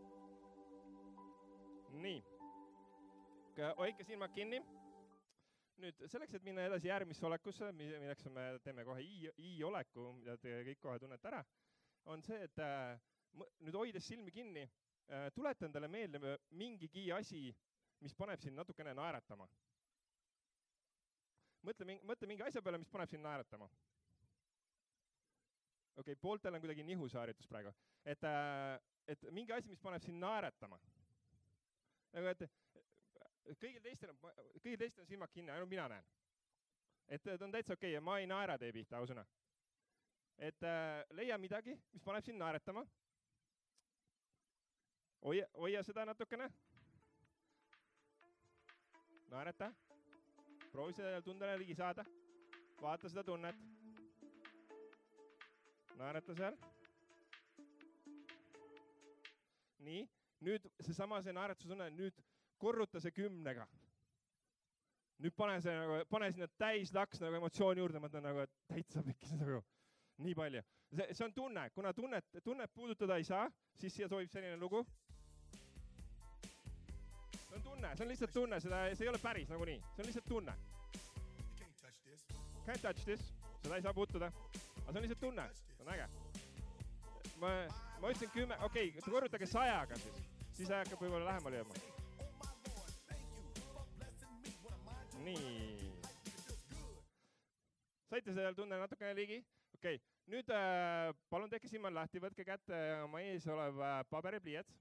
nii. 2.04 2.20
hoidke 3.78 4.04
silmad 4.04 4.34
kinni. 4.34 4.62
nüüd 5.80 6.02
selleks, 6.12 6.34
et 6.36 6.44
minna 6.44 6.66
edasi 6.68 6.90
järgmisse 6.90 7.26
olekusse, 7.26 7.72
milleks 7.72 8.26
me 8.36 8.50
teeme 8.64 8.84
kohe 8.84 9.04
i, 9.04 9.30
i-oleku, 9.54 10.12
mida 10.18 10.36
te 10.38 10.58
kõik 10.68 10.82
kohe 10.84 11.00
tunnete 11.00 11.30
ära, 11.30 11.40
on 12.12 12.24
see, 12.26 12.42
et 12.44 12.60
äh, 12.60 12.98
nüüd 13.64 13.78
hoides 13.80 14.08
silmi 14.10 14.34
kinni 14.36 14.66
äh,, 14.66 15.30
tuletan 15.36 15.72
talle 15.72 15.88
meelde 15.88 16.20
mingigi 16.52 17.06
asi, 17.16 17.46
mis 18.00 18.16
paneb 18.16 18.42
sind 18.42 18.56
natukene 18.56 18.94
naeratama. 18.96 19.48
mõtle, 21.68 21.98
mõtle 22.08 22.28
mingi 22.28 22.44
asja 22.46 22.62
peale, 22.64 22.80
mis 22.80 22.92
paneb 22.92 23.10
sind 23.12 23.24
naeratama. 23.24 23.70
okei 25.96 26.14
okay,, 26.14 26.16
pooltel 26.16 26.56
on 26.56 26.62
kuidagi 26.64 26.84
nihu 26.84 27.10
see 27.10 27.20
harjutus 27.20 27.48
praegu, 27.48 27.74
et, 28.06 28.24
äh, 28.24 28.80
et 29.08 29.26
mingi 29.32 29.54
asi, 29.54 29.70
mis 29.70 29.84
paneb 29.84 30.04
sind 30.04 30.20
naeratama. 30.20 30.80
nagu, 32.14 32.32
et 32.32 32.46
kõigil 33.60 33.84
teistel 33.84 34.14
on, 34.14 34.22
kõigil 34.62 34.80
teistel 34.80 35.04
on 35.04 35.10
silmad 35.10 35.34
kinni, 35.34 35.52
ainult 35.52 35.70
mina 35.70 35.88
näen. 35.92 36.08
et 37.08 37.24
ta 37.24 37.46
on 37.46 37.52
täitsa 37.52 37.74
okei 37.74 37.90
okay 37.90 37.94
ja 37.98 38.02
ma 38.02 38.20
ei 38.20 38.28
naera 38.28 38.58
teie 38.58 38.74
pihta, 38.74 38.98
ausõna. 38.98 39.26
et 40.38 40.64
äh, 40.64 41.04
leia 41.12 41.38
midagi, 41.38 41.76
mis 41.92 42.04
paneb 42.04 42.24
sind 42.24 42.40
naeratama. 42.40 42.86
hoia, 45.22 45.48
hoia 45.54 45.84
seda 45.84 46.06
natukene 46.06 46.50
naerata, 49.30 49.70
proovi 50.72 50.94
sellele 50.94 51.22
tundele 51.22 51.58
ligi 51.62 51.76
saada, 51.78 52.06
vaata 52.82 53.10
seda 53.10 53.24
tunnet. 53.24 53.56
naerata 56.00 56.36
seal. 56.36 56.56
nii, 59.80 60.02
nüüd 60.46 60.66
seesama 60.84 61.22
see 61.24 61.34
naeratustunne, 61.36 61.90
nüüd 61.96 62.24
korruta 62.60 63.00
see 63.04 63.12
kümnega. 63.16 63.68
nüüd 65.20 65.36
pane 65.36 65.60
see 65.62 65.76
nagu, 65.76 66.00
pane 66.10 66.32
sinna 66.32 66.48
täislaks 66.58 67.22
nagu 67.22 67.40
emotsiooni 67.42 67.84
juurde, 67.84 68.00
ma 68.00 68.08
mõtlen 68.08 68.26
nagu, 68.26 68.48
täitsa 68.72 69.04
pikkis 69.04 69.36
nagu 69.40 69.62
nii 70.26 70.36
palju. 70.36 70.64
see, 70.96 71.14
see 71.14 71.26
on 71.26 71.34
tunne, 71.34 71.70
kuna 71.76 71.94
tunnet, 71.94 72.26
tunnet 72.44 72.74
puudutada 72.74 73.18
ei 73.20 73.28
saa, 73.28 73.50
siis 73.76 73.94
siia 73.94 74.10
sobib 74.10 74.32
selline 74.32 74.58
lugu. 74.58 74.86
Tunne, 77.80 77.96
see 77.96 78.04
on 78.04 78.10
lihtsalt 78.10 78.34
tunne, 78.34 78.60
seda, 78.60 78.80
see 78.96 79.06
ei 79.06 79.10
ole 79.10 79.20
päris 79.24 79.50
nagunii, 79.50 79.80
see 79.96 80.04
on 80.04 80.08
lihtsalt 80.10 80.26
tunne. 80.28 80.56
Can't 82.66 82.82
touch 82.82 83.06
this, 83.06 83.22
seda 83.64 83.76
ei 83.76 83.82
saa 83.82 83.94
puutuda, 83.94 84.28
aga 84.28 84.92
see 84.92 85.00
on 85.00 85.06
lihtsalt 85.06 85.22
tunne, 85.24 85.46
see 85.54 85.86
on 85.86 85.94
äge. 85.94 86.08
ma, 87.40 87.52
ma 88.02 88.12
ütlesin 88.12 88.32
kümme, 88.34 88.58
okei 88.68 88.90
okay,, 88.90 89.02
korrutage 89.12 89.48
sajaga 89.48 89.96
siis, 89.96 90.20
siis 90.58 90.72
hakkab 90.76 91.00
võib-olla 91.00 91.32
lähemale 91.32 91.62
jõudma. 91.62 91.74
nii. 95.24 95.94
saite 98.10 98.34
sellele 98.34 98.56
tunnele 98.56 98.84
natukene 98.84 99.16
ligi? 99.16 99.40
okei 99.78 99.96
okay., 99.96 100.06
nüüd 100.28 100.52
äh, 100.52 101.14
palun 101.32 101.50
tehke 101.50 101.72
silmad 101.72 101.96
lahti, 101.96 102.20
võtke 102.20 102.44
kätte 102.46 102.84
oma 103.06 103.24
ees 103.24 103.48
olev 103.48 103.80
äh, 103.80 104.02
paberipliiats. 104.12 104.76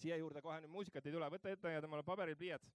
Siia 0.00 0.18
juurde 0.20 0.42
kohe 0.44 0.60
nüüd 0.60 0.72
muusikat 0.72 1.06
ei 1.06 1.14
tule, 1.14 1.30
võta 1.32 1.50
ette 1.52 1.72
ja 1.72 1.80
temale 1.84 2.04
paberipliiats. 2.06 2.70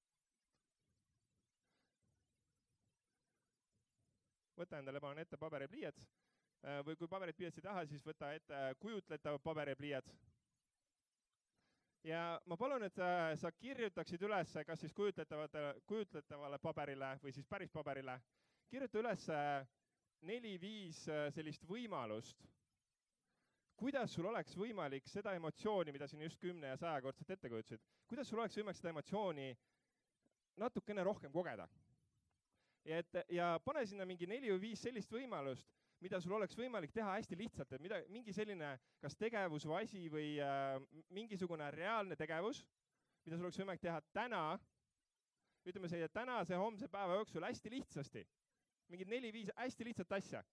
võta 4.61 4.77
endale 4.77 4.99
palun 5.01 5.17
ette 5.17 5.37
paberipliiats 5.41 6.03
äh, 6.05 6.81
või 6.85 6.93
kui 6.99 7.07
paberipliiats 7.09 7.57
ei 7.57 7.63
taha, 7.65 7.85
siis 7.89 8.03
võta 8.05 8.33
ette 8.37 8.59
kujutletav 8.83 9.39
paberipliiats 9.41 10.11
ja 12.03 12.21
ma 12.45 12.57
palun, 12.57 12.83
et 12.85 12.95
sa, 12.97 13.07
sa 13.41 13.51
kirjutaksid 13.57 14.21
üles, 14.25 14.53
kas 14.67 14.79
siis 14.81 14.93
kujutletavale, 14.93 15.73
kujutletavale 15.89 16.59
paberile 16.61 17.15
või 17.23 17.33
siis 17.35 17.47
päris 17.49 17.73
paberile, 17.73 18.17
kirjuta 18.69 19.01
üles 19.01 19.27
neli-viis 20.25 21.03
äh, 21.09 21.27
sellist 21.33 21.65
võimalust, 21.69 22.45
kuidas 23.81 24.13
sul 24.13 24.27
oleks 24.29 24.53
võimalik 24.57 25.07
seda 25.09 25.33
emotsiooni, 25.33 25.93
mida 25.95 26.07
siin 26.07 26.21
just 26.21 26.39
kümne 26.41 26.69
ja 26.69 26.77
sajakordselt 26.77 27.31
ette 27.33 27.49
kujutasid, 27.49 27.81
kuidas 28.09 28.29
sul 28.29 28.41
oleks 28.41 28.59
võimalik 28.59 28.77
seda 28.77 28.91
emotsiooni 28.93 29.47
natukene 30.61 31.05
rohkem 31.07 31.33
kogeda. 31.33 31.67
ja 32.85 32.97
et 32.97 33.17
ja 33.29 33.47
pane 33.65 33.85
sinna 33.85 34.05
mingi 34.05 34.27
neli 34.29 34.51
või 34.53 34.61
viis 34.61 34.81
sellist 34.81 35.11
võimalust, 35.11 35.67
mida 36.01 36.19
sul 36.21 36.33
oleks 36.37 36.57
võimalik 36.57 36.93
teha 36.93 37.15
hästi 37.17 37.37
lihtsalt, 37.37 37.73
et 37.73 37.81
mida, 37.81 38.01
mingi 38.09 38.33
selline 38.33 38.71
kas 39.01 39.15
tegevus 39.15 39.65
või 39.65 39.83
asi 39.83 40.07
või 40.09 40.29
äh, 40.41 40.77
mingisugune 41.09 41.71
reaalne 41.71 42.15
tegevus, 42.15 42.63
mida 43.25 43.37
sul 43.37 43.49
oleks 43.49 43.61
võimalik 43.61 43.81
teha 43.81 44.01
täna, 44.13 44.59
ütleme 45.65 45.89
see 45.89 46.07
tänase, 46.09 46.57
homse 46.57 46.87
päeva 46.89 47.19
jooksul 47.19 47.45
hästi 47.45 47.69
lihtsasti 47.69 48.25
mingid 48.91 49.07
neli-viis 49.07 49.51
hästi 49.55 49.87
lihtsat 49.87 50.11
asja, 50.17 50.43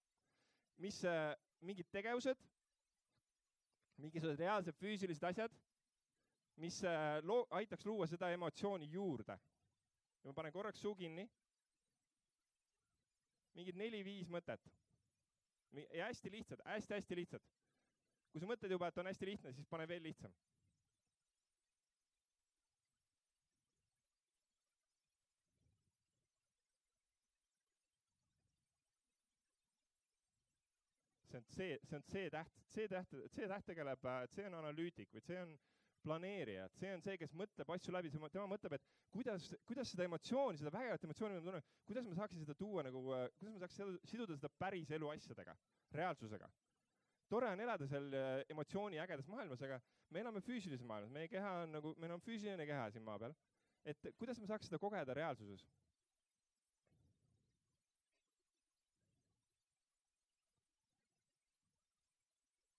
mis 0.78 1.00
äh,, 1.04 1.35
mingid 1.66 1.88
tegevused, 1.90 2.38
mingisugused 3.98 4.40
reaalsed 4.40 4.78
füüsilised 4.78 5.24
asjad, 5.26 5.54
mis 6.62 6.80
äh, 6.86 7.18
loo-, 7.26 7.46
aitaks 7.60 7.86
luua 7.86 8.06
seda 8.06 8.30
emotsiooni 8.34 8.90
juurde. 8.92 9.38
ja 10.22 10.30
ma 10.30 10.34
panen 10.34 10.52
korraks 10.52 10.80
suu 10.82 10.94
kinni. 10.94 11.28
mingid 13.54 13.76
neli-viis 13.76 14.28
mõtet. 14.30 14.70
ja 15.72 16.06
hästi 16.06 16.30
lihtsad 16.30 16.60
hästi,, 16.64 16.74
hästi-hästi 16.74 17.16
lihtsad. 17.16 17.42
kui 18.32 18.40
sa 18.40 18.46
mõtled 18.46 18.70
juba, 18.70 18.88
et 18.88 18.98
on 18.98 19.06
hästi 19.06 19.26
lihtne, 19.26 19.52
siis 19.52 19.66
pane 19.66 19.88
veel 19.88 20.02
lihtsam 20.02 20.34
see 31.56 31.74
on 31.74 31.80
C, 31.80 31.88
see 31.88 31.96
on 31.96 32.02
C-täht, 32.12 32.54
C-täht, 32.74 33.16
C-täht 33.34 33.66
tegeleb, 33.66 34.06
C 34.34 34.46
on 34.48 34.56
analüütik 34.60 35.12
või 35.14 35.24
C 35.24 35.40
on 35.42 35.56
planeerija, 36.04 36.66
et 36.68 36.76
see 36.78 36.92
on 36.94 37.02
see, 37.04 37.16
kes 37.20 37.32
mõtleb 37.36 37.70
asju 37.74 37.92
läbi, 37.94 38.10
tema 38.12 38.46
mõtleb, 38.50 38.76
et 38.78 38.84
kuidas, 39.12 39.48
kuidas 39.68 39.90
seda 39.92 40.06
emotsiooni, 40.06 40.60
seda 40.60 40.72
vägevat 40.74 41.04
emotsiooni, 41.08 41.34
mida 41.34 41.44
ma 41.44 41.50
tunnen, 41.50 41.66
kuidas 41.90 42.06
ma 42.08 42.16
saaksin 42.20 42.44
seda 42.44 42.56
tuua 42.58 42.84
nagu, 42.86 43.02
kuidas 43.40 43.56
ma 43.56 43.62
saaks 43.64 43.78
siduda 44.12 44.38
seda 44.38 44.50
päris 44.62 44.90
elu 44.94 45.10
asjadega, 45.14 45.56
reaalsusega. 45.98 46.50
tore 47.28 47.50
on 47.52 47.60
elada 47.60 47.84
seal 47.86 48.06
äh, 48.16 48.38
emotsiooni 48.48 49.00
ägedas 49.02 49.26
maailmas, 49.28 49.60
aga 49.66 49.80
me 50.14 50.22
elame 50.22 50.40
füüsilises 50.40 50.86
maailmas, 50.88 51.12
meie 51.12 51.28
keha 51.28 51.50
on 51.64 51.74
nagu, 51.76 51.92
meil 52.00 52.14
on 52.14 52.22
füüsiline 52.24 52.64
keha 52.66 52.86
siin 52.94 53.04
maa 53.04 53.18
peal. 53.20 53.34
et 53.84 54.08
kuidas 54.18 54.38
me 54.40 54.46
saaks 54.46 54.68
seda 54.68 54.78
kogeda 54.80 55.14
reaalsuses 55.14 55.66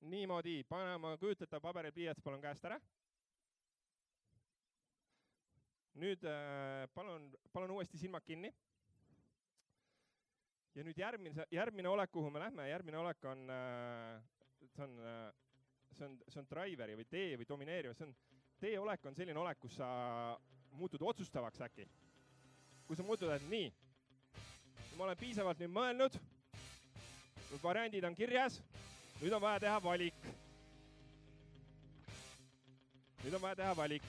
niimoodi, 0.10 0.64
pane 0.70 0.96
oma 0.96 1.16
kujutletav 1.22 1.62
paberipliiats 1.64 2.24
palun 2.26 2.42
käest 2.42 2.66
ära. 2.66 2.80
nüüd 6.00 6.24
äh, 6.24 6.86
palun, 6.96 7.26
palun 7.52 7.72
uuesti 7.76 7.98
silmad 8.00 8.24
kinni. 8.24 8.54
ja 10.76 10.84
nüüd 10.86 10.98
järgmine, 10.98 11.46
järgmine 11.52 11.90
olek, 11.90 12.12
kuhu 12.12 12.30
me 12.30 12.40
lähme, 12.40 12.70
järgmine 12.70 12.98
olek 12.98 13.26
on 13.26 13.50
äh,, 13.50 14.22
see 14.76 14.84
on 14.84 15.00
äh,, 15.04 15.34
see 15.98 16.06
on, 16.06 16.18
see 16.28 16.40
on 16.42 16.48
driveri 16.50 16.96
või 16.96 17.08
tee 17.10 17.38
või 17.40 17.48
domineeriva, 17.50 17.94
see 17.98 18.08
on, 18.08 18.16
tee 18.62 18.78
olek 18.80 19.06
on 19.06 19.18
selline 19.18 19.40
olek, 19.40 19.60
kus 19.60 19.76
sa 19.80 19.90
muutud 20.80 21.02
otsustavaks 21.02 21.62
äkki. 21.68 21.88
kui 22.88 22.98
sa 22.98 23.04
muutud, 23.04 23.30
et 23.30 23.44
nii, 23.50 23.68
ma 24.98 25.06
olen 25.06 25.18
piisavalt 25.18 25.60
nüüd 25.62 25.74
mõelnud, 25.74 26.16
variandid 27.64 28.06
on 28.08 28.16
kirjas 28.16 28.62
nüüd 29.20 29.34
on 29.36 29.42
vaja 29.42 29.60
teha 29.60 29.80
valik. 29.84 30.28
nüüd 33.24 33.34
on 33.36 33.42
vaja 33.42 33.58
teha 33.60 33.74
valik. 33.76 34.06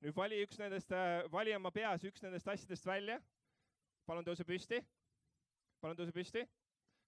nüüd 0.00 0.16
vali 0.16 0.38
üks 0.46 0.56
nendest, 0.58 0.92
äh, 0.96 1.26
vali 1.32 1.52
oma 1.56 1.70
peas 1.70 2.06
üks 2.08 2.24
nendest 2.24 2.48
asjadest 2.48 2.86
välja. 2.88 3.18
palun 4.06 4.24
tõuse 4.24 4.46
püsti. 4.48 4.80
palun 5.80 5.96
tõuse 5.98 6.14
püsti. 6.16 6.46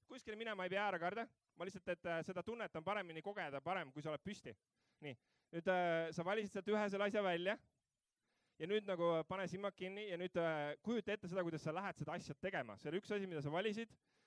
kuskile 0.08 0.36
minema 0.36 0.64
ei 0.68 0.74
pea 0.76 0.88
ära 0.88 0.98
karda, 0.98 1.24
ma 1.56 1.64
lihtsalt, 1.64 1.88
et 1.88 2.04
äh, 2.06 2.20
seda 2.26 2.42
tunnet 2.42 2.76
on 2.76 2.84
paremini 2.84 3.22
kogeda, 3.22 3.60
parem, 3.60 3.92
kui 3.92 4.02
sa 4.02 4.12
oled 4.12 4.24
püsti. 4.24 4.54
nii, 5.00 5.16
nüüd 5.56 5.72
äh, 5.72 6.12
sa 6.12 6.24
valisid 6.24 6.52
sealt 6.52 6.68
ühe 6.68 6.86
selle 6.90 7.08
asja 7.08 7.24
välja 7.24 7.56
ja 8.58 8.66
nüüd 8.68 8.84
nagu 8.84 9.24
pane 9.28 9.48
silmad 9.48 9.72
kinni 9.72 10.10
ja 10.10 10.20
nüüd 10.20 10.36
äh, 10.36 10.76
kujuta 10.84 11.16
ette 11.16 11.32
seda, 11.32 11.42
kuidas 11.48 11.64
sa 11.64 11.72
lähed 11.72 11.96
seda 11.96 12.12
asja 12.12 12.36
tegema, 12.36 12.76
see 12.76 12.92
oli 12.92 13.00
üks 13.00 13.16
asi, 13.16 13.26
mida 13.26 13.40
sa 13.40 13.52
valisid 13.56 13.88
äh,, 13.88 14.19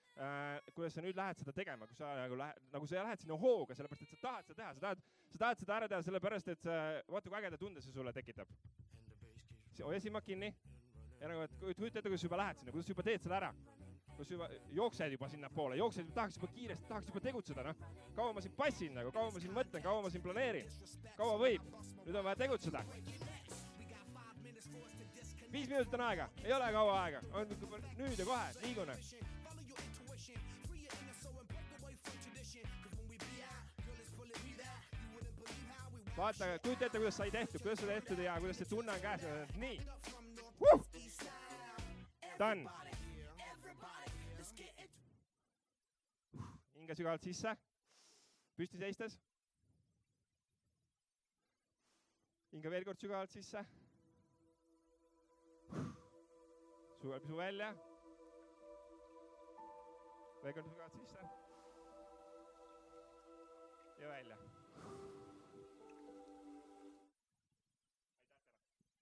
kuidas 0.75 0.93
sa 0.93 1.01
nüüd 1.01 1.17
lähed 1.17 1.39
seda 1.41 1.53
tegema, 1.57 1.87
kui 1.89 1.97
sa 1.97 2.11
nagu 2.19 2.37
lähed, 2.37 2.65
nagu 2.73 2.89
sa 2.89 3.05
lähed 3.07 3.23
sinna 3.23 3.37
hooga, 3.39 3.75
sellepärast 3.77 4.05
et 4.05 4.13
sa 4.13 4.19
tahad 4.27 4.49
seda 4.49 4.59
teha, 4.59 4.73
sa 4.73 4.83
tahad, 4.85 5.05
sa 5.31 5.41
tahad 5.45 5.63
seda 5.63 5.77
ära 5.79 5.89
teha, 5.89 6.01
sellepärast 6.05 6.51
et 6.53 6.61
sa, 6.61 6.79
vaata 7.09 7.31
kui 7.31 7.39
ägeda 7.39 7.57
tunde 7.57 7.81
see 7.81 7.95
sulle 7.95 8.13
tekitab. 8.13 8.51
hoia 9.81 9.99
silmad 9.99 10.23
kinni 10.23 10.53
ja 11.19 11.31
nagu, 11.31 11.47
et 11.47 11.57
kujuta 11.77 11.99
ette, 11.99 12.09
kuidas 12.09 12.21
sa 12.21 12.29
juba 12.29 12.43
lähed 12.43 12.61
sinna, 12.61 12.75
kuidas 12.75 12.85
sa 12.85 12.93
juba 12.93 13.07
teed 13.09 13.25
selle 13.25 13.39
ära 13.41 13.53
kus 14.17 14.29
juba 14.29 14.49
jooksed 14.71 15.11
juba 15.11 15.29
sinnapoole, 15.29 15.77
jooksed, 15.77 16.11
tahaks 16.13 16.37
juba 16.37 16.47
kiiresti, 16.53 16.85
tahaks 16.87 17.07
juba 17.09 17.19
tegutseda, 17.19 17.63
noh. 17.63 17.75
kaua 18.15 18.33
ma 18.33 18.41
siin 18.45 18.53
passin 18.57 18.93
nagu, 18.93 19.11
kaua 19.11 19.31
ma 19.33 19.41
siin 19.41 19.55
mõtlen, 19.55 19.83
kaua 19.83 20.03
ma 20.05 20.11
siin 20.13 20.23
planeerin, 20.23 20.69
kaua 21.17 21.39
võib, 21.41 21.65
nüüd 22.05 22.19
on 22.19 22.27
vaja 22.27 22.39
tegutseda. 22.43 22.83
viis 25.53 25.69
minutit 25.69 25.93
on 25.93 26.01
aega, 26.01 26.29
ei 26.43 26.53
ole 26.53 26.71
kaua 26.77 27.01
aega, 27.03 27.21
on 27.33 27.57
nüüd 27.97 28.19
ja 28.19 28.25
kohe, 28.25 28.45
liigun 28.61 28.93
vaata, 36.17 36.59
kujuta 36.59 36.85
ette, 36.85 36.97
kuidas 36.97 37.17
sai 37.17 37.31
tehtud, 37.31 37.61
kuidas 37.61 37.79
sai 37.79 37.87
tehtud 37.87 38.19
ja 38.23 38.39
kuidas 38.39 38.57
see 38.57 38.69
tunne 38.69 38.91
on 38.91 39.01
käes. 39.01 39.21
nii 39.57 39.79
uh!. 40.73 40.85
Done. 42.39 42.69
hinga 46.75 46.95
sügavalt 46.95 47.23
sisse, 47.23 47.55
püsti 48.57 48.77
seistes. 48.77 49.19
hinga 52.53 52.71
veel 52.71 52.85
kord 52.85 53.01
sügavalt 53.01 53.31
sisse. 53.31 53.65
suvel 57.01 57.19
pisu 57.19 57.37
välja. 57.37 57.73
veel 60.43 60.53
kord 60.53 60.67
sügavalt 60.73 60.99
sisse. 61.01 61.29
ja 64.01 64.09
välja 64.09 64.52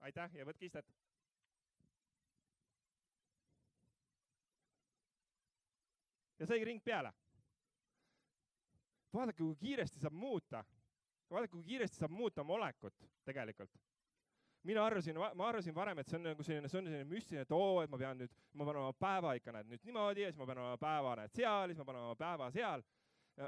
aitäh 0.01 0.35
ja 0.35 0.45
võtke 0.45 0.65
istet. 0.65 0.85
ja 6.41 6.47
saigi 6.49 6.65
ring 6.65 6.81
peale. 6.83 7.13
vaadake, 9.13 9.43
kui 9.43 9.55
kiiresti 9.55 9.99
saab 9.99 10.13
muuta. 10.13 10.63
vaadake, 11.29 11.51
kui 11.51 11.63
kiiresti 11.63 11.97
saab 12.01 12.11
muuta 12.11 12.43
molekut 12.43 13.05
tegelikult. 13.25 13.77
mina 14.63 14.85
arvasin, 14.85 15.17
ma 15.35 15.47
arvasin 15.47 15.75
varem, 15.75 15.99
et 15.99 16.09
see 16.09 16.17
on 16.17 16.23
nagu 16.29 16.43
selline, 16.43 16.69
see 16.69 16.79
on 16.79 16.85
selline 16.85 17.05
müstiline, 17.09 17.45
et 17.45 17.51
oo, 17.51 17.81
et 17.81 17.89
ma 17.89 17.97
pean 17.97 18.17
nüüd, 18.17 18.33
ma 18.53 18.65
panen 18.65 18.81
oma 18.81 18.93
päeva 18.93 19.33
ikka 19.37 19.53
näed 19.55 19.69
nüüd 19.69 19.85
niimoodi 19.85 20.25
ja 20.25 20.31
siis 20.31 20.41
ma 20.41 20.49
panen 20.49 20.63
oma 20.63 20.81
päeva 20.81 21.15
näed 21.21 21.37
seal, 21.37 21.69
siis 21.69 21.81
ma 21.81 21.85
panen 21.85 22.09
oma 22.09 22.17
päeva 22.17 22.49
seal. 22.53 22.85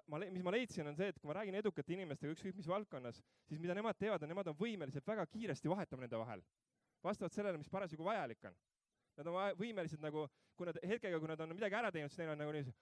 Ma, 0.07 0.19
mis 0.23 0.43
ma 0.43 0.53
leidsin, 0.55 0.87
on 0.87 0.95
see, 0.97 1.09
et 1.11 1.19
kui 1.19 1.29
ma 1.29 1.37
räägin 1.39 1.57
edukate 1.59 1.93
inimestega 1.95 2.33
ükskõik 2.35 2.55
mis 2.59 2.69
valdkonnas, 2.69 3.19
siis 3.49 3.61
mida 3.61 3.75
nemad 3.77 3.99
teevad, 3.99 4.23
on 4.23 4.31
nemad 4.31 4.51
on 4.51 4.57
võimelised 4.59 5.05
väga 5.07 5.25
kiiresti 5.33 5.71
vahetama 5.71 6.05
nende 6.05 6.21
vahel. 6.21 6.43
vastavalt 7.03 7.35
sellele, 7.35 7.59
mis 7.59 7.69
parasjagu 7.69 8.03
vajalik 8.03 8.45
on. 8.47 8.55
Nad 9.17 9.27
on 9.27 9.35
võimelised 9.59 10.01
nagu, 10.01 10.27
kui 10.55 10.65
nad 10.65 10.79
hetkega, 10.79 11.19
kui 11.19 11.27
nad 11.27 11.41
on 11.43 11.51
midagi 11.53 11.75
ära 11.75 11.91
teinud, 11.91 12.09
siis 12.09 12.23
neil 12.23 12.31
on 12.33 12.39
nagu 12.39 12.51
niiviisi 12.55 12.73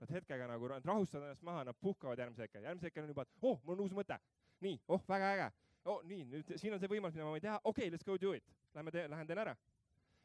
Nad 0.00 0.10
hetkega 0.10 0.46
nagu, 0.46 0.68
nad 0.68 0.86
rahustavad 0.86 1.26
ennast 1.26 1.42
maha, 1.42 1.64
nad 1.64 1.76
puhkavad 1.80 2.18
järgmise 2.18 2.46
hetke, 2.46 2.62
järgmise 2.62 2.86
hetkel 2.86 3.04
on 3.04 3.10
juba, 3.10 3.24
et 3.26 3.42
oh, 3.42 3.58
mul 3.64 3.74
on 3.74 3.82
uus 3.84 3.94
mõte. 3.96 4.18
nii, 4.60 4.78
oh, 4.88 5.02
väga 5.08 5.30
äge. 5.34 5.48
oh, 5.84 6.02
nii, 6.06 6.24
nüüd 6.30 6.52
siin 6.60 6.74
on 6.76 6.80
see 6.80 6.90
võimalus, 6.92 7.16
mida 7.16 7.26
ma 7.26 7.34
võin 7.34 7.44
teha, 7.44 7.58
okei 7.64 7.88
okay,, 7.88 7.94
let's 7.94 8.06
go 8.06 8.16
do 8.20 8.34
it. 8.36 8.46
Lähme 8.76 8.92
tee, 8.94 9.06
lähen 9.10 9.26
teen 9.26 9.42
ära. 9.42 9.56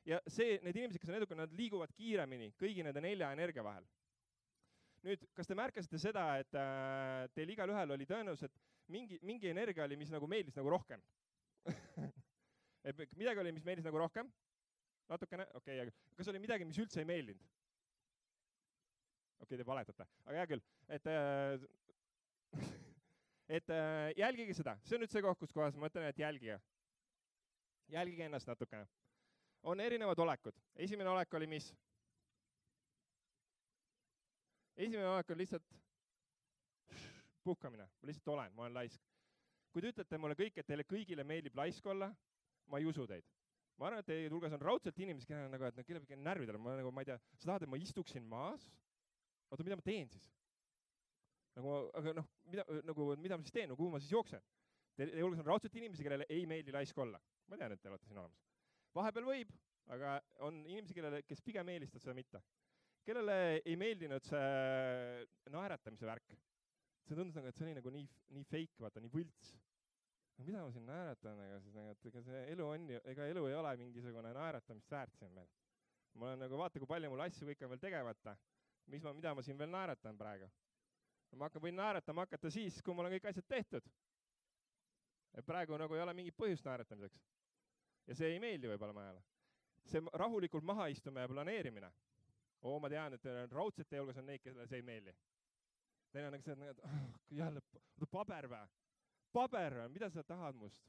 ja 0.06 0.20
see, 0.28 0.60
need 0.64 0.78
inimesed, 0.78 1.02
kes 1.02 1.10
on 1.10 1.18
edukad, 1.18 1.40
nad 1.40 1.54
liiguvad 1.58 1.94
kiiremini 1.98 2.52
kõigi 2.60 2.86
nende 2.86 3.02
nelja 3.02 3.32
energia 3.34 3.64
vahel. 3.66 3.88
Nüüd, 5.06 5.26
kas 5.38 5.50
te 5.50 5.58
märkasite 5.58 6.00
seda, 6.02 6.26
et 6.42 6.58
äh, 6.58 7.26
teil 7.36 7.52
igalühel 7.54 7.94
oli 7.96 8.08
tõenäoliselt 8.10 8.56
mingi, 8.92 9.20
mingi 9.26 9.50
energia 9.52 9.86
oli, 9.86 9.98
mis 10.00 10.14
nagu 10.14 10.28
meeldis 10.30 10.58
nagu 10.58 10.72
rohkem 10.74 11.02
et 12.90 13.16
midagi 13.18 13.42
oli, 13.42 13.54
mis 13.56 13.66
meeldis 13.66 13.86
nagu 13.86 14.02
rohkem? 14.02 14.30
natukene, 15.10 15.46
okei 15.54 15.80
okay,, 15.80 15.86
aga 15.86 16.18
kas 16.18 16.30
oli 16.32 16.42
midagi, 16.42 16.66
mis 16.66 16.80
üldse 16.82 17.02
ei 17.02 17.10
meeldinud? 17.10 17.54
okei 19.42 19.46
okay,, 19.46 19.60
te 19.62 19.68
valetate, 19.68 20.08
aga 20.26 20.40
hea 20.40 20.50
küll, 20.54 20.66
et 20.98 21.10
äh, 21.12 21.66
et 23.60 23.74
äh, 23.74 24.12
jälgige 24.18 24.58
seda, 24.58 24.78
see 24.86 24.98
on 24.98 25.06
nüüd 25.06 25.14
see 25.14 25.26
koht, 25.26 25.42
kus 25.42 25.54
kohas 25.54 25.78
ma 25.78 25.90
ütlen, 25.92 26.08
et 26.10 26.22
jälgige. 26.22 26.60
jälgige 27.94 28.26
ennast 28.26 28.48
natukene. 28.50 28.88
on 29.64 29.80
erinevad 29.80 30.20
olekud, 30.20 30.58
esimene 30.76 31.10
olek 31.10 31.34
oli 31.34 31.48
mis? 31.48 31.74
Esimene 34.76 35.08
olek 35.08 35.32
on 35.32 35.42
lihtsalt 35.42 35.76
puhkamine, 37.44 37.88
ma 38.02 38.10
lihtsalt 38.10 38.34
olen, 38.36 38.54
ma 38.56 38.66
olen 38.66 38.78
laisk. 38.80 39.02
kui 39.72 39.84
te 39.84 39.92
ütlete 39.92 40.18
mulle 40.18 40.38
kõik, 40.40 40.58
et 40.58 40.68
teile 40.68 40.86
kõigile 40.88 41.24
meeldib 41.28 41.56
laisk 41.58 41.86
olla, 41.92 42.12
ma 42.72 42.80
ei 42.80 42.88
usu 42.88 43.08
teid 43.08 43.28
ma 43.76 43.90
arvan, 43.90 44.00
et 44.00 44.08
teie 44.08 44.32
hulgas 44.32 44.54
on 44.56 44.62
raudselt 44.64 45.00
inimesi, 45.04 45.28
kellel 45.28 45.50
on 45.50 45.56
nagu, 45.58 45.68
et 45.68 45.76
no 45.76 45.84
kellelgi 45.84 46.16
on 46.16 46.24
närvidel, 46.24 46.58
ma 46.62 46.78
nagu, 46.80 46.92
ma 46.96 47.04
ei 47.04 47.10
tea, 47.10 47.18
sa 47.36 47.50
tahad, 47.50 47.66
et 47.66 47.72
ma 47.72 47.80
istuksin 47.80 48.24
maas 48.32 48.70
oota, 49.52 49.64
mida 49.64 49.78
ma 49.80 49.86
teen 49.86 50.10
siis? 50.12 50.30
nagu, 51.56 51.76
aga 51.96 52.14
noh, 52.18 52.28
mida, 52.52 52.66
nagu, 52.88 53.10
mida 53.22 53.38
ma 53.38 53.46
siis 53.46 53.56
teen, 53.56 53.70
no 53.72 53.78
kuhu 53.80 53.94
ma 53.94 54.02
siis 54.04 54.12
jooksen? 54.12 54.44
Teie 54.96 55.24
hulgas 55.24 55.42
on 55.44 55.48
raudselt 55.48 55.76
inimesi, 55.76 56.04
kellele 56.04 56.28
ei 56.32 56.46
meeldi 56.48 56.72
laisk 56.76 56.98
olla. 57.04 57.20
ma 57.52 57.60
tean, 57.60 57.76
et 57.76 57.82
te 57.82 57.92
olete 57.92 58.08
siin 58.08 58.20
olemas. 58.20 58.44
vahepeal 58.96 59.28
võib, 59.28 59.52
aga 59.92 60.18
on 60.48 60.62
inimesi, 60.66 60.96
kellele, 60.98 61.22
kes 61.28 61.44
pigem 61.44 61.70
eelistavad 61.76 62.04
seda 62.04 62.16
mitte. 62.18 62.42
Kellele 63.06 63.38
ei 63.62 63.76
meeldinud 63.80 64.26
see 64.26 65.54
naeratamise 65.54 66.10
värk? 66.10 66.36
see 67.06 67.18
tundus 67.18 67.38
nagu, 67.38 67.52
et 67.52 67.58
see 67.58 67.68
oli 67.68 67.78
nagu 67.78 67.94
nii, 67.94 68.08
nii 68.34 68.48
fake, 68.50 68.82
vaata, 68.82 69.04
nii 69.04 69.14
võlts. 69.14 69.54
no 70.38 70.48
mida 70.48 70.64
ma 70.66 70.74
siin 70.74 70.90
naeratan, 70.90 71.44
ega 71.46 71.62
siis 71.62 71.78
nagu, 71.78 71.94
et 71.94 72.10
ega 72.12 72.26
see 72.26 72.42
elu 72.56 72.68
on 72.72 72.90
ju, 72.96 73.04
ega 73.14 73.30
elu 73.34 73.46
ei 73.52 73.60
ole 73.62 73.78
mingisugune 73.84 74.34
naeratamist 74.34 74.92
väärt 74.92 75.22
siin 75.22 75.32
meil. 75.38 75.54
ma 76.16 76.32
olen 76.32 76.46
nagu, 76.48 76.58
vaata, 76.58 76.82
kui 76.82 76.90
palju 76.90 77.14
mul 77.14 77.26
asju 77.28 77.52
kõik 77.52 77.66
on 77.66 77.76
veel 77.76 77.88
tegemata 77.88 78.36
mis 78.88 79.04
ma, 79.04 79.14
mida 79.14 79.34
ma 79.34 79.42
siin 79.42 79.58
veel 79.58 79.72
naeratan 79.72 80.18
praegu? 80.18 80.50
ma 81.36 81.50
hakkan, 81.50 81.60
võin 81.66 81.76
naeratama 81.76 82.24
hakata 82.24 82.48
siis, 82.54 82.78
kui 82.80 82.96
mul 82.96 83.10
on 83.10 83.14
kõik 83.18 83.26
asjad 83.28 83.48
tehtud. 83.50 83.88
praegu 85.46 85.78
nagu 85.78 85.96
ei 85.96 86.04
ole 86.04 86.14
mingit 86.16 86.38
põhjust 86.38 86.64
naeratamiseks. 86.68 87.26
ja 88.08 88.16
see 88.16 88.30
ei 88.34 88.40
meeldi 88.40 88.70
võib-olla 88.72 88.96
majale. 88.96 89.24
see 89.86 90.04
rahulikult 90.14 90.64
mahaistumine 90.64 91.26
ja 91.26 91.32
planeerimine. 91.34 91.92
Oo, 92.62 92.80
ma 92.80 92.90
tean, 92.90 93.14
et 93.14 93.28
raudselt 93.52 93.90
teie 93.90 94.02
hulgas 94.02 94.18
on 94.22 94.26
neid, 94.30 94.44
kellele 94.44 94.68
see 94.68 94.82
ei 94.82 94.86
meeldi. 94.86 95.16
Neil 96.16 96.30
on 96.30 96.36
nagu 96.38 96.46
see, 96.48 96.70
et 96.72 96.84
oh, 96.88 97.00
jälle, 97.32 97.62
paber 98.12 98.50
vä? 98.50 98.68
paber 99.34 99.76
vä, 99.82 99.90
mida 99.90 100.10
sa 100.10 100.24
tahad 100.24 100.56
must? 100.56 100.88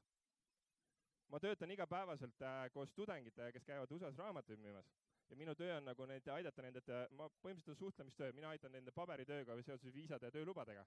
ma 1.28 1.40
töötan 1.42 1.70
igapäevaselt 1.70 2.42
äh, 2.42 2.70
koos 2.70 2.92
tudengitega, 2.94 3.50
kes 3.52 3.64
käivad 3.66 3.90
USA-s 3.90 4.18
raamatuid 4.18 4.60
müümas 4.62 4.92
ja 5.30 5.36
minu 5.36 5.54
töö 5.54 5.76
on 5.76 5.84
nagu 5.84 6.06
neid 6.06 6.28
aidata 6.30 6.62
nende, 6.62 6.82
ma 7.18 7.28
põhimõtteliselt 7.42 7.74
on 7.74 7.80
suhtlemistöö, 7.80 8.32
mina 8.32 8.52
aitan 8.54 8.72
nende 8.72 8.92
paberitööga 8.94 9.56
seoses 9.62 9.94
viisade 9.94 10.28
ja 10.28 10.34
töölubadega. 10.34 10.86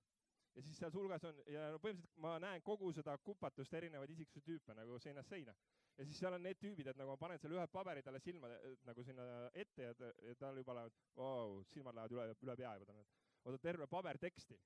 Ja 0.55 0.63
siis 0.65 0.79
seal 0.81 0.93
hulgas 0.93 1.23
on 1.29 1.37
ja 1.51 1.69
no 1.73 1.79
põhimõtteliselt 1.83 2.23
ma 2.25 2.33
näen 2.43 2.63
kogu 2.65 2.91
seda 2.95 3.15
kupatust 3.23 3.73
erinevaid 3.79 4.11
isiksuse 4.15 4.45
tüüpe 4.45 4.75
nagu 4.77 4.99
seinast 4.99 5.29
seina. 5.29 5.55
ja 5.97 6.05
siis 6.05 6.19
seal 6.19 6.33
on 6.33 6.43
need 6.43 6.59
tüübid, 6.61 6.87
et 6.87 6.97
nagu 6.97 7.13
ma 7.13 7.17
panen 7.21 7.39
selle 7.39 7.57
ühe 7.57 7.67
paberi 7.71 8.03
talle 8.03 8.19
silma 8.23 8.49
nagu 8.89 9.03
sinna 9.03 9.23
ette 9.53 9.89
ja, 9.89 9.93
ja 10.27 10.35
tal 10.39 10.57
juba 10.57 10.75
lähevad 10.79 10.99
wow,, 11.15 11.61
silmad 11.73 11.95
lähevad 11.95 12.17
üle, 12.17 12.27
üle 12.47 12.57
pea 12.63 12.75
juba 12.79 12.91
tal 12.91 13.05
oota 13.45 13.61
terve 13.63 13.87
paber 13.87 14.17
teksti. 14.17 14.59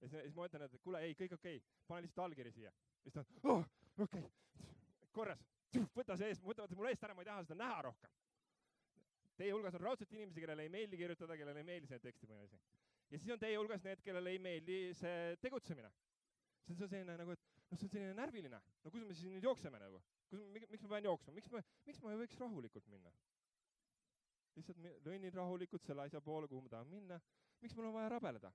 ja 0.00 0.08
siis, 0.08 0.34
ma 0.34 0.46
ütlen, 0.46 0.64
et 0.64 0.80
kuule, 0.82 1.02
ei, 1.04 1.14
kõik 1.18 1.34
okei 1.38 1.60
okay., 1.60 1.82
pane 1.86 2.06
lihtsalt 2.06 2.24
allkiri 2.26 2.52
siia. 2.52 2.72
siis 3.02 3.14
ta 3.14 3.24
oh,, 3.42 3.64
okei 3.98 4.24
okay., 4.24 4.30
korras, 5.12 5.44
võta 5.98 6.16
see 6.16 6.32
võta, 6.44 6.64
võta 6.64 6.78
mul 6.78 6.90
eest 6.92 7.04
ära, 7.04 7.14
ma 7.14 7.24
ei 7.24 7.30
taha 7.32 7.44
seda 7.44 7.62
näha 7.64 7.82
rohkem 7.90 8.16
Teie 9.38 9.54
hulgas 9.54 9.76
on 9.78 9.84
raudselt 9.86 10.12
inimesi, 10.12 10.42
kellele 10.42 10.64
ei 10.66 10.70
meeldi 10.72 10.98
kirjutada, 10.98 11.36
kellele 11.38 11.62
ei 11.62 11.66
meeldi 11.66 11.86
see 11.86 12.00
tekstipõhine 12.02 12.48
asi. 12.48 12.56
Ja 13.10 13.18
siis 13.18 13.32
on 13.32 13.40
teie 13.40 13.56
hulgas 13.56 13.84
need, 13.84 14.02
kellele 14.04 14.34
ei 14.34 14.42
meeldi 14.42 14.78
see 14.98 15.36
tegutsemine. 15.42 15.90
see 16.68 16.84
on 16.84 16.90
selline 16.90 17.16
nagu, 17.16 17.32
et 17.32 17.42
noh, 17.70 17.78
see 17.78 17.88
on 17.88 17.92
selline 17.94 18.14
närviline. 18.18 18.60
no 18.84 18.92
kus 18.92 19.04
me 19.08 19.16
siis 19.16 19.32
nüüd 19.32 19.48
jookseme 19.48 19.80
nagu? 19.80 20.02
kus, 20.30 20.44
miks 20.54 20.84
ma 20.84 20.94
pean 20.94 21.10
jooksma, 21.10 21.34
miks 21.40 21.50
ma, 21.52 21.64
miks 21.88 22.02
ma 22.04 22.14
ei 22.14 22.22
võiks 22.22 22.40
rahulikult 22.42 22.88
minna? 22.92 23.12
lihtsalt 24.58 24.80
lõnnin 25.06 25.34
rahulikult 25.34 25.84
selle 25.86 26.08
asja 26.08 26.20
poole, 26.24 26.48
kuhu 26.50 26.64
ma 26.66 26.74
tahan 26.76 26.90
minna. 26.90 27.20
miks 27.62 27.76
mul 27.76 27.90
on 27.90 27.96
vaja 28.00 28.10
rabeleda? 28.16 28.52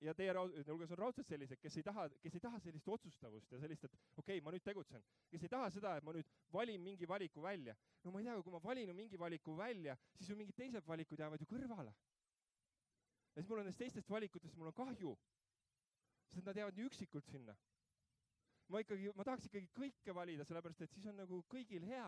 ja 0.00 0.14
teie 0.14 0.32
hulgas 0.68 0.92
on 0.94 0.98
raudselt 0.98 1.28
sellised, 1.28 1.58
kes 1.62 1.78
ei 1.80 1.86
taha, 1.86 2.06
kes 2.22 2.36
ei 2.38 2.42
taha 2.42 2.60
sellist 2.62 2.88
otsustavust 2.94 3.52
ja 3.52 3.58
sellist, 3.62 3.86
et 3.88 3.94
okei 4.16 4.38
okay,, 4.38 4.42
ma 4.44 4.52
nüüd 4.54 4.64
tegutsen, 4.66 5.02
kes 5.30 5.46
ei 5.46 5.50
taha 5.50 5.70
seda, 5.74 5.96
et 5.98 6.06
ma 6.06 6.14
nüüd 6.14 6.28
valin 6.54 6.82
mingi 6.82 7.08
valiku 7.10 7.42
välja. 7.42 7.74
no 8.04 8.12
ma 8.14 8.22
ei 8.22 8.28
tea, 8.28 8.36
kui 8.42 8.54
ma 8.54 8.62
valin 8.62 8.94
mingi 8.96 9.18
valiku 9.18 9.56
välja, 9.58 9.96
siis 10.18 10.30
ju 10.30 10.36
mingid 10.38 10.56
teised 10.58 10.86
valikud 10.86 11.18
jäävad 11.18 11.42
ju 11.42 11.48
kõrvale. 11.50 11.94
Ja 13.34 13.42
siis 13.42 13.48
mul 13.50 13.58
on 13.60 13.64
nendest 13.66 13.78
teistest 13.82 14.10
valikutest, 14.10 14.56
mul 14.56 14.70
on 14.70 14.76
kahju, 14.78 15.14
sest 16.34 16.46
nad 16.46 16.56
jäävad 16.60 16.76
nii 16.78 16.86
üksikult 16.90 17.26
sinna. 17.30 17.56
ma 18.68 18.80
ikkagi, 18.80 19.10
ma 19.16 19.24
tahaks 19.24 19.48
ikkagi 19.50 19.68
kõike 19.76 20.14
valida, 20.14 20.44
sellepärast 20.48 20.80
et 20.86 20.92
siis 20.94 21.06
on 21.06 21.16
nagu 21.20 21.42
kõigil 21.52 21.84
hea. 21.88 22.06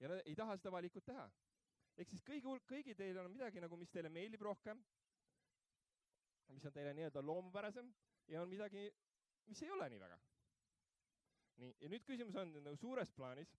ja 0.00 0.08
nad 0.08 0.22
ei 0.26 0.34
taha 0.34 0.56
seda 0.56 0.72
valikut 0.72 1.04
teha 1.04 1.28
ehk 1.98 2.10
siis 2.10 2.22
kõigi 2.22 2.58
kõigi 2.70 2.94
teil 2.94 3.18
on 3.18 3.30
midagi 3.32 3.60
nagu, 3.60 3.76
mis 3.76 3.90
teile 3.90 4.08
meeldib 4.08 4.42
rohkem 4.46 4.82
mis 6.54 6.64
on 6.66 6.72
teile 6.72 6.94
nii-öelda 6.96 7.22
loomupärasem 7.26 7.88
ja 8.28 8.42
on 8.42 8.48
midagi, 8.48 8.88
mis 9.46 9.62
ei 9.62 9.70
ole 9.70 9.88
nii 9.88 10.00
väga. 10.00 10.18
nii, 11.58 11.74
ja 11.80 11.88
nüüd 11.92 12.04
küsimus 12.06 12.36
on 12.40 12.52
nagu 12.62 12.76
suures 12.78 13.10
plaanis, 13.12 13.50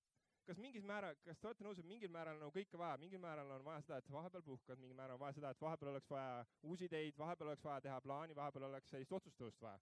kas 0.50 0.58
mingis 0.58 0.86
määral, 0.88 1.18
kas 1.22 1.38
te 1.38 1.48
olete 1.50 1.66
nõus, 1.66 1.80
et 1.82 1.86
mingil 1.86 2.10
määral 2.14 2.38
on 2.38 2.44
nagu 2.48 2.54
kõike 2.56 2.80
vaja, 2.82 2.98
mingil 3.02 3.22
määral 3.22 3.52
on 3.54 3.66
vaja 3.66 3.84
seda, 3.86 4.00
et 4.02 4.08
vahepeal 4.14 4.44
puhkad, 4.48 4.80
mingil 4.82 4.98
määral 4.98 5.20
on 5.20 5.22
vaja 5.22 5.38
seda, 5.38 5.52
et 5.54 5.62
vahepeal 5.62 5.92
oleks 5.92 6.10
vaja 6.10 6.40
uusi 6.66 6.88
ideid, 6.90 7.18
vahepeal 7.20 7.52
oleks 7.52 7.66
vaja 7.66 7.84
teha 7.86 8.00
plaani, 8.02 8.38
vahepeal 8.38 8.66
oleks 8.70 8.90
sellist 8.96 9.14
otsustavust 9.20 9.62
vaja. 9.62 9.80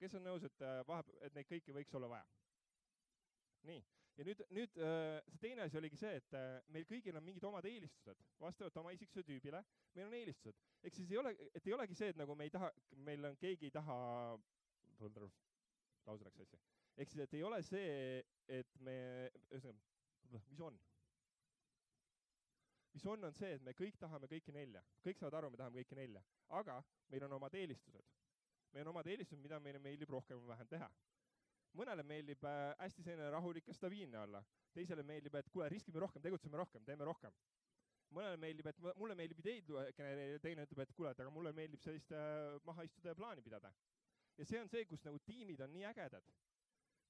kes 0.00 0.14
on 0.16 0.24
nõus, 0.24 0.44
et 0.48 0.62
äh, 0.64 0.80
vahepeal, 0.88 1.18
et 1.28 1.34
neid 1.36 1.48
kõiki 1.50 1.74
võiks 1.76 1.94
olla 1.98 2.08
vaja? 2.10 2.26
nii, 3.68 3.84
ja 4.18 4.26
nüüd, 4.26 4.42
nüüd 4.56 4.80
äh, 4.82 5.20
see 5.30 5.42
teine 5.44 5.66
asi 5.68 5.78
oligi 5.78 6.00
see, 6.00 6.16
et 6.18 6.34
äh, 6.38 6.48
meil 6.74 6.88
kõigil 6.90 7.20
on 7.20 7.26
mingid 7.28 7.46
omad 7.46 7.68
eelistused, 7.70 8.24
vastavalt 8.40 8.80
oma 8.82 8.94
isiksuse 8.96 9.26
tüübile, 9.28 9.62
meil 9.94 10.08
on 10.08 10.16
eelistused. 10.18 10.58
ehk 10.82 10.98
siis 10.98 11.12
ei 11.14 11.20
ole, 11.22 11.36
et 11.54 11.70
ei 11.70 11.76
olegi 11.76 11.98
see, 11.98 12.10
et 12.10 12.18
nagu 12.18 12.34
me 12.34 12.48
ei 12.48 12.56
taha, 12.56 12.72
meil 13.06 13.30
on, 13.30 13.38
keegi 13.38 13.70
ei 13.70 13.76
taha, 13.78 14.00
lause 14.98 16.26
läks 16.26 16.42
sassi. 16.42 16.58
ehk 16.96 17.14
siis, 17.14 17.22
et 17.28 17.38
ei 17.38 17.46
ole 17.46 17.62
see, 17.62 18.24
et 18.58 18.82
me, 18.82 18.98
ühesõnaga, 19.52 19.89
mis 20.32 20.60
on? 20.60 20.78
mis 22.92 23.06
on, 23.06 23.24
on 23.24 23.34
see, 23.34 23.52
et 23.54 23.62
me 23.62 23.74
kõik 23.78 23.98
tahame 23.98 24.26
kõiki 24.30 24.52
nelja, 24.52 24.82
kõik 25.04 25.18
saavad 25.18 25.38
aru, 25.40 25.50
me 25.50 25.60
tahame 25.60 25.82
kõiki 25.82 25.98
nelja, 25.98 26.24
aga 26.58 26.80
meil 27.12 27.28
on 27.28 27.38
omad 27.38 27.54
eelistused. 27.54 28.10
meil 28.72 28.86
on 28.86 28.94
omad 28.94 29.06
eelistused, 29.06 29.42
mida 29.42 29.60
meile 29.60 29.78
meeldib 29.78 30.10
rohkem 30.10 30.38
või 30.42 30.52
vähem 30.54 30.68
teha 30.74 30.90
mõnele 31.78 32.04
meeldib 32.06 32.44
äh, 32.46 32.72
hästi 32.80 33.04
selline 33.04 33.30
rahulik 33.30 33.68
ja 33.70 33.74
stabiilne 33.76 34.18
olla, 34.18 34.42
teisele 34.74 35.04
meeldib, 35.06 35.36
et 35.38 35.48
kuule, 35.52 35.68
riskime 35.70 36.02
rohkem, 36.02 36.22
tegutseme 36.22 36.58
rohkem, 36.58 36.84
teeme 36.86 37.06
rohkem. 37.06 37.34
mõnele 38.10 38.38
meeldib, 38.42 38.66
et 38.66 38.78
mulle 38.98 39.14
meeldib 39.14 39.38
ideid 39.38 39.68
genereerida, 39.94 40.40
teine 40.42 40.64
ütleb, 40.66 40.80
et 40.82 40.92
kuule, 40.96 41.12
et 41.14 41.20
aga 41.22 41.30
mulle 41.30 41.52
meeldib 41.54 41.82
sellist 41.84 42.10
äh, 42.10 42.56
maha 42.66 42.82
istuda 42.88 43.12
ja 43.12 43.14
plaani 43.14 43.42
pidada. 43.42 43.70
ja 44.36 44.46
see 44.46 44.60
on 44.60 44.68
see, 44.68 44.84
kus 44.84 45.04
nagu 45.06 45.18
tiimid 45.26 45.60
on 45.60 45.70
nii 45.72 45.86
ägedad. 45.92 46.32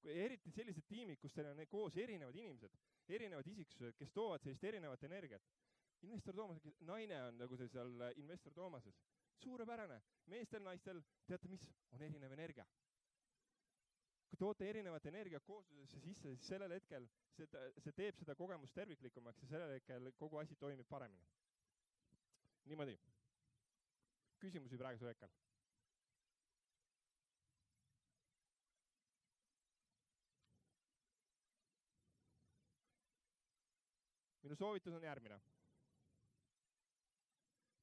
Eriti 0.05 0.51
sellised 0.55 0.87
tiimid, 0.89 1.19
kus 1.21 1.35
teil 1.35 1.51
on 1.51 1.61
koos 1.69 1.97
erinevad 1.97 2.37
inimesed, 2.37 2.77
erinevad 3.09 3.47
isiksused, 3.47 3.97
kes 3.99 4.13
toovad 4.13 4.43
sellist 4.43 4.65
erinevat 4.65 5.03
energiat. 5.05 5.43
investor 6.03 6.35
Toomas, 6.35 6.63
naine 6.81 7.23
on 7.23 7.37
nagu 7.39 7.57
see 7.57 7.69
seal 7.69 8.01
äh, 8.01 8.13
investor 8.17 8.53
Toomases 8.53 8.97
suurepärane, 9.41 10.01
meestel-naistel, 10.33 11.03
teate 11.29 11.49
mis, 11.49 11.67
on 11.93 12.03
erinev 12.03 12.33
energia. 12.37 12.67
kui 14.31 14.39
toote 14.39 14.69
erinevat 14.71 15.07
energiat 15.11 15.43
kooslusesse 15.43 16.01
sisse, 16.01 16.31
siis 16.37 16.49
sellel 16.53 16.71
hetkel 16.71 17.09
see, 17.35 17.49
see 17.83 17.95
teeb 17.99 18.19
seda 18.21 18.37
kogemust 18.39 18.77
terviklikumaks 18.79 19.43
ja 19.43 19.49
sellel 19.51 19.73
hetkel 19.75 20.13
kogu 20.21 20.39
asi 20.39 20.57
toimib 20.57 20.87
paremini. 20.89 21.27
niimoodi. 22.71 22.99
küsimusi 24.39 24.79
praegusel 24.79 25.11
hetkel? 25.11 25.35
Minu 34.51 34.59
soovitus 34.59 34.99
on 34.99 35.07
järgmine 35.07 35.39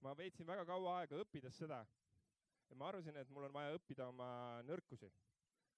ma 0.04 0.14
veetsin 0.18 0.48
väga 0.48 0.66
kaua 0.68 1.00
aega 1.02 1.22
õppides 1.24 1.56
seda, 1.58 1.80
et 2.68 2.78
ma 2.78 2.92
arvasin, 2.92 3.16
et 3.18 3.32
mul 3.34 3.48
on 3.48 3.56
vaja 3.56 3.78
õppida 3.78 4.10
oma 4.12 4.28
nõrkusi 4.68 5.10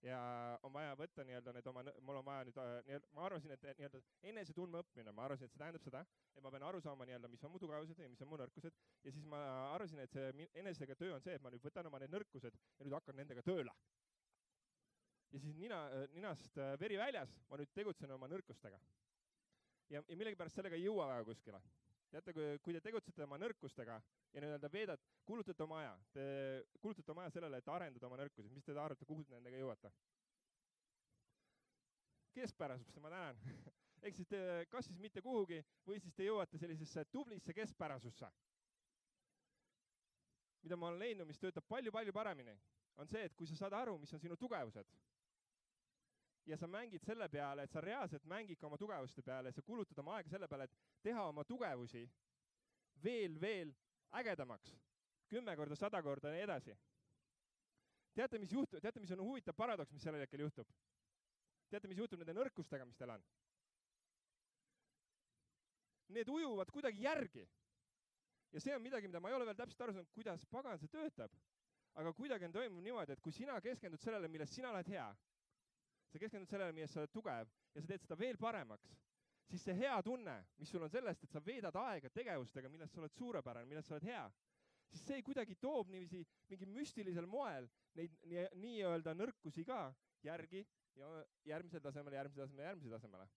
ja 0.04 0.20
on 0.64 0.72
vaja 0.74 0.96
võtta 1.00 1.26
nii-öelda 1.28 1.54
need 1.56 1.68
oma, 1.68 1.84
mul 2.08 2.20
on 2.22 2.26
vaja 2.28 2.46
nüüd 2.48 2.60
äh, 2.64 3.02
ma 3.16 3.26
arvasin, 3.28 3.52
et 3.56 3.66
nii-öelda 3.68 4.02
enesetundme 4.32 4.80
õppimine, 4.84 5.14
ma 5.16 5.26
arvasin, 5.28 5.48
et 5.48 5.56
see 5.56 5.62
tähendab 5.62 5.84
seda, 5.84 6.04
et 6.36 6.44
ma 6.44 6.52
pean 6.54 6.66
aru 6.70 6.82
saama 6.84 7.08
nii-öelda, 7.08 7.32
mis 7.32 7.44
on 7.44 7.54
mu 7.54 7.62
tugevused 7.64 8.00
ja 8.00 8.12
mis 8.12 8.24
on 8.24 8.32
mu 8.32 8.40
nõrkused 8.40 8.80
ja 9.04 9.16
siis 9.16 9.28
ma 9.28 9.42
arvasin, 9.74 10.04
et 10.04 10.16
see 10.16 10.48
enesega 10.62 10.96
töö 11.00 11.16
on 11.18 11.26
see, 11.26 11.36
et 11.36 11.44
ma 11.44 11.52
nüüd 11.54 11.66
võtan 11.66 11.92
oma 11.92 12.00
need 12.04 12.16
nõrkused 12.16 12.56
ja 12.56 12.88
nüüd 12.88 12.96
hakkan 12.96 13.20
nendega 13.20 13.44
tööle. 13.44 13.76
ja 15.32 15.40
siis 15.44 15.56
nina, 15.60 15.84
ninast 16.16 16.58
äh, 16.58 16.74
veri 16.80 16.98
väljas, 17.00 17.36
ma 17.50 17.60
nüüd 17.60 17.76
tegutsen 17.76 18.16
oma 18.16 18.32
nõrkustega. 18.32 18.80
Ja, 19.90 20.02
ja 20.02 20.18
millegipärast 20.18 20.60
sellega 20.60 20.78
ei 20.78 20.86
jõua 20.86 21.08
väga 21.12 21.26
kuskile 21.28 21.62
teate, 22.10 22.34
kui, 22.34 22.46
kui 22.66 22.74
te 22.74 22.82
tegutsete 22.82 23.24
oma 23.26 23.38
nõrkustega 23.42 23.98
ja 24.34 24.42
nii-öelda 24.42 24.70
veedad, 24.74 25.02
kulutate 25.26 25.66
oma 25.66 25.82
aja, 25.84 25.92
te 26.14 26.24
kulutate 26.82 27.14
oma 27.14 27.26
aja 27.26 27.36
sellele, 27.36 27.60
et 27.62 27.70
arendada 27.70 28.08
oma 28.08 28.18
nõrkusi, 28.22 28.50
mis 28.54 28.66
te 28.66 28.74
arvate, 28.74 29.06
kuhu 29.10 29.26
te 29.26 29.38
nendega 29.38 29.62
jõuate? 29.62 29.94
keskpärasusse, 32.40 33.02
ma 33.04 33.10
tänan 33.12 33.40
ehk 34.06 34.16
siis 34.16 34.30
te 34.32 34.40
kas 34.72 34.86
siis 34.88 35.00
mitte 35.02 35.22
kuhugi 35.22 35.60
või 35.88 36.00
siis 36.00 36.14
te 36.16 36.28
jõuate 36.28 36.60
sellisesse 36.62 37.04
tublisse 37.12 37.54
keskpärasusse. 37.54 38.30
mida 40.64 40.78
ma 40.78 40.90
olen 40.90 41.00
leidnud, 41.00 41.28
mis 41.28 41.40
töötab 41.40 41.66
palju-palju 41.68 42.14
paremini, 42.14 42.54
on 42.98 43.08
see, 43.08 43.24
et 43.26 43.36
kui 43.36 43.48
sa 43.48 43.56
saad 43.56 43.74
aru, 43.74 43.98
mis 43.98 44.14
on 44.14 44.20
sinu 44.20 44.38
tugevused 44.38 44.88
ja 46.46 46.58
sa 46.58 46.68
mängid 46.68 47.04
selle 47.06 47.30
peale, 47.30 47.64
et 47.64 47.72
sa 47.72 47.82
reaalselt 47.82 48.26
mängid 48.26 48.60
ka 48.60 48.68
oma 48.68 48.78
tugevuste 48.78 49.22
peale, 49.22 49.52
sa 49.52 49.62
kulutad 49.62 50.00
oma 50.00 50.16
aega 50.18 50.30
selle 50.30 50.48
peale, 50.48 50.64
et 50.70 51.04
teha 51.04 51.28
oma 51.28 51.44
tugevusi 51.44 52.06
veel, 53.04 53.42
veel 53.42 53.74
ägedamaks, 54.12 54.76
kümme 55.30 55.56
korda, 55.56 55.76
sada 55.76 56.02
korda 56.04 56.32
ja 56.32 56.38
nii 56.38 56.48
edasi. 56.48 56.78
teate, 58.14 58.40
mis 58.40 58.52
juhtub, 58.52 58.82
teate, 58.82 59.00
mis 59.00 59.12
on 59.12 59.22
huvitav 59.24 59.56
paradoks, 59.56 59.94
mis 59.94 60.04
sellel 60.04 60.22
hetkel 60.26 60.42
juhtub? 60.48 60.68
teate, 61.70 61.88
mis 61.88 61.98
juhtub 61.98 62.20
nende 62.20 62.34
nõrkustega, 62.34 62.86
mis 62.86 62.98
teil 62.98 63.14
on? 63.14 63.24
Need 66.10 66.30
ujuvad 66.34 66.72
kuidagi 66.74 67.04
järgi. 67.06 67.48
ja 68.52 68.60
see 68.60 68.76
on 68.76 68.82
midagi, 68.82 69.08
mida 69.08 69.20
ma 69.20 69.30
ei 69.30 69.36
ole 69.36 69.46
veel 69.46 69.58
täpselt 69.58 69.82
aru 69.82 69.94
saanud, 69.94 70.12
kuidas 70.14 70.46
pagan 70.50 70.80
see 70.80 70.90
töötab. 70.90 71.32
aga 71.96 72.14
kuidagi 72.14 72.46
on 72.46 72.52
toimunud 72.52 72.84
niimoodi, 72.84 73.14
et 73.14 73.22
kui 73.22 73.32
sina 73.32 73.62
keskendud 73.62 74.02
sellele, 74.02 74.28
milles 74.28 74.50
sina 74.56 74.70
oled 74.72 74.88
hea, 74.88 75.06
sa 76.10 76.20
keskendud 76.22 76.50
sellele, 76.50 76.74
milles 76.76 76.92
sa 76.94 77.04
oled 77.04 77.14
tugev 77.14 77.50
ja 77.76 77.82
sa 77.82 77.88
teed 77.92 78.04
seda 78.06 78.18
veel 78.20 78.38
paremaks, 78.42 78.94
siis 79.50 79.64
see 79.66 79.76
hea 79.78 79.98
tunne, 80.06 80.36
mis 80.60 80.70
sul 80.70 80.84
on 80.86 80.92
sellest, 80.94 81.24
et 81.26 81.34
sa 81.34 81.42
veedad 81.46 81.76
aega 81.82 82.10
tegevustega, 82.14 82.70
milles 82.70 82.92
sa 82.94 83.02
oled 83.02 83.16
suurepärane, 83.18 83.70
milles 83.70 83.88
sa 83.90 83.96
oled 83.96 84.08
hea, 84.10 84.24
siis 84.90 85.06
see 85.06 85.24
kuidagi 85.26 85.58
toob 85.62 85.90
niiviisi 85.94 86.24
mingil 86.50 86.72
müstilisel 86.74 87.28
moel 87.30 87.70
neid 87.98 88.16
nii-öelda 88.58 89.14
nii 89.14 89.24
nõrkusi 89.24 89.66
ka 89.68 89.82
järgi 90.26 90.64
ja 91.00 91.10
järgmisele 91.54 91.84
tasemele, 91.86 92.18
järgmisele 92.18 92.46
tasemele, 92.46 92.68
järgmisele 92.68 92.98
tasemele. 92.98 93.30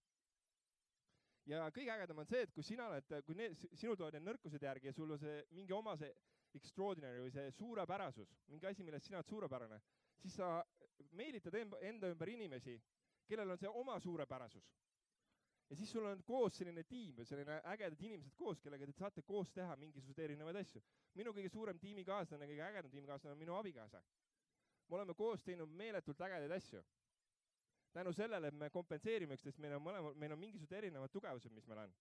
ja 1.47 1.65
kõige 1.75 1.91
ägedam 1.91 2.23
on 2.23 2.29
see, 2.31 2.43
et 2.47 2.53
kui 2.55 2.63
sina 2.63 2.87
oled, 2.89 3.15
kui 3.27 3.35
need, 3.35 3.57
sinul 3.75 3.97
tulevad 3.97 4.15
need 4.19 4.29
nõrkused 4.31 4.63
järgi 4.63 4.89
ja 4.91 4.95
sul 4.97 5.11
on 5.11 5.19
see 5.19 5.43
mingi 5.51 5.75
oma 5.75 5.97
see 5.99 6.13
extraordinary 6.55 7.23
või 7.25 7.33
see 7.35 7.51
suurepärasus, 7.57 8.33
mingi 8.53 8.69
asi, 8.69 8.85
milles 8.85 9.05
sina 9.07 9.21
oled 9.21 9.29
suurepärane, 9.29 9.81
siis 10.23 10.37
sa 10.39 10.65
meelitad 11.19 11.55
enda 11.83 12.11
ümber 12.13 12.31
inimesi, 12.31 12.77
kellel 13.29 13.51
on 13.55 13.59
see 13.61 13.69
oma 13.83 13.99
suurepärasus. 14.01 14.71
ja 15.71 15.77
siis 15.77 15.93
sul 15.93 16.05
on 16.05 16.23
koos 16.23 16.57
selline 16.59 16.83
tiim 16.85 17.15
või 17.17 17.25
selline 17.25 17.55
ägedad 17.73 18.01
inimesed 18.05 18.35
koos, 18.37 18.61
kellega 18.61 18.87
te 18.87 18.93
saate 18.93 19.23
koos 19.23 19.53
teha 19.57 19.77
mingisuguseid 19.81 20.25
erinevaid 20.25 20.57
asju. 20.61 20.83
minu 21.15 21.33
kõige 21.33 21.49
suurem 21.49 21.79
tiimikaaslane, 21.79 22.47
kõige 22.47 22.67
ägedam 22.67 22.91
tiimikaaslane 22.91 23.33
on 23.33 23.39
minu 23.39 23.57
abikaasa. 23.57 24.03
me 24.89 24.97
oleme 24.97 25.15
koos 25.15 25.43
teinud 25.43 25.69
meeletult 25.69 26.21
ägedaid 26.21 26.53
asju. 26.59 26.85
tänu 27.93 28.13
sellele, 28.13 28.51
me 28.51 28.71
kompenseerime 28.71 29.35
üksteist, 29.35 29.59
meil 29.59 29.75
on 29.77 29.83
mõlemal, 29.83 30.15
meil 30.15 30.33
on 30.33 30.39
mingisugused 30.39 30.77
erinevad 30.77 31.11
tugevused, 31.11 31.53
mis 31.53 31.67
meil 31.67 31.79
on 31.87 31.95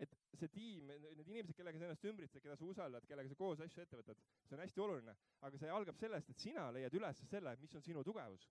et 0.00 0.16
see 0.40 0.48
tiim, 0.54 0.88
need 0.88 1.28
inimesed, 1.28 1.54
kellega 1.58 1.80
sa 1.80 1.88
ennast 1.88 2.06
ümbritsed, 2.08 2.42
keda 2.42 2.56
sa 2.56 2.66
usaldad, 2.68 3.06
kellega 3.08 3.28
sa 3.32 3.38
koos 3.38 3.60
asju 3.64 3.82
ette 3.84 3.98
võtad, 3.98 4.22
see 4.46 4.56
on 4.56 4.62
hästi 4.64 4.84
oluline, 4.84 5.16
aga 5.46 5.60
see 5.60 5.72
algab 5.74 5.98
sellest, 6.00 6.30
et 6.32 6.44
sina 6.44 6.68
leiad 6.74 6.96
üles 6.96 7.20
selle, 7.30 7.56
mis 7.60 7.74
on 7.76 7.84
sinu 7.84 8.04
tugevus. 8.06 8.46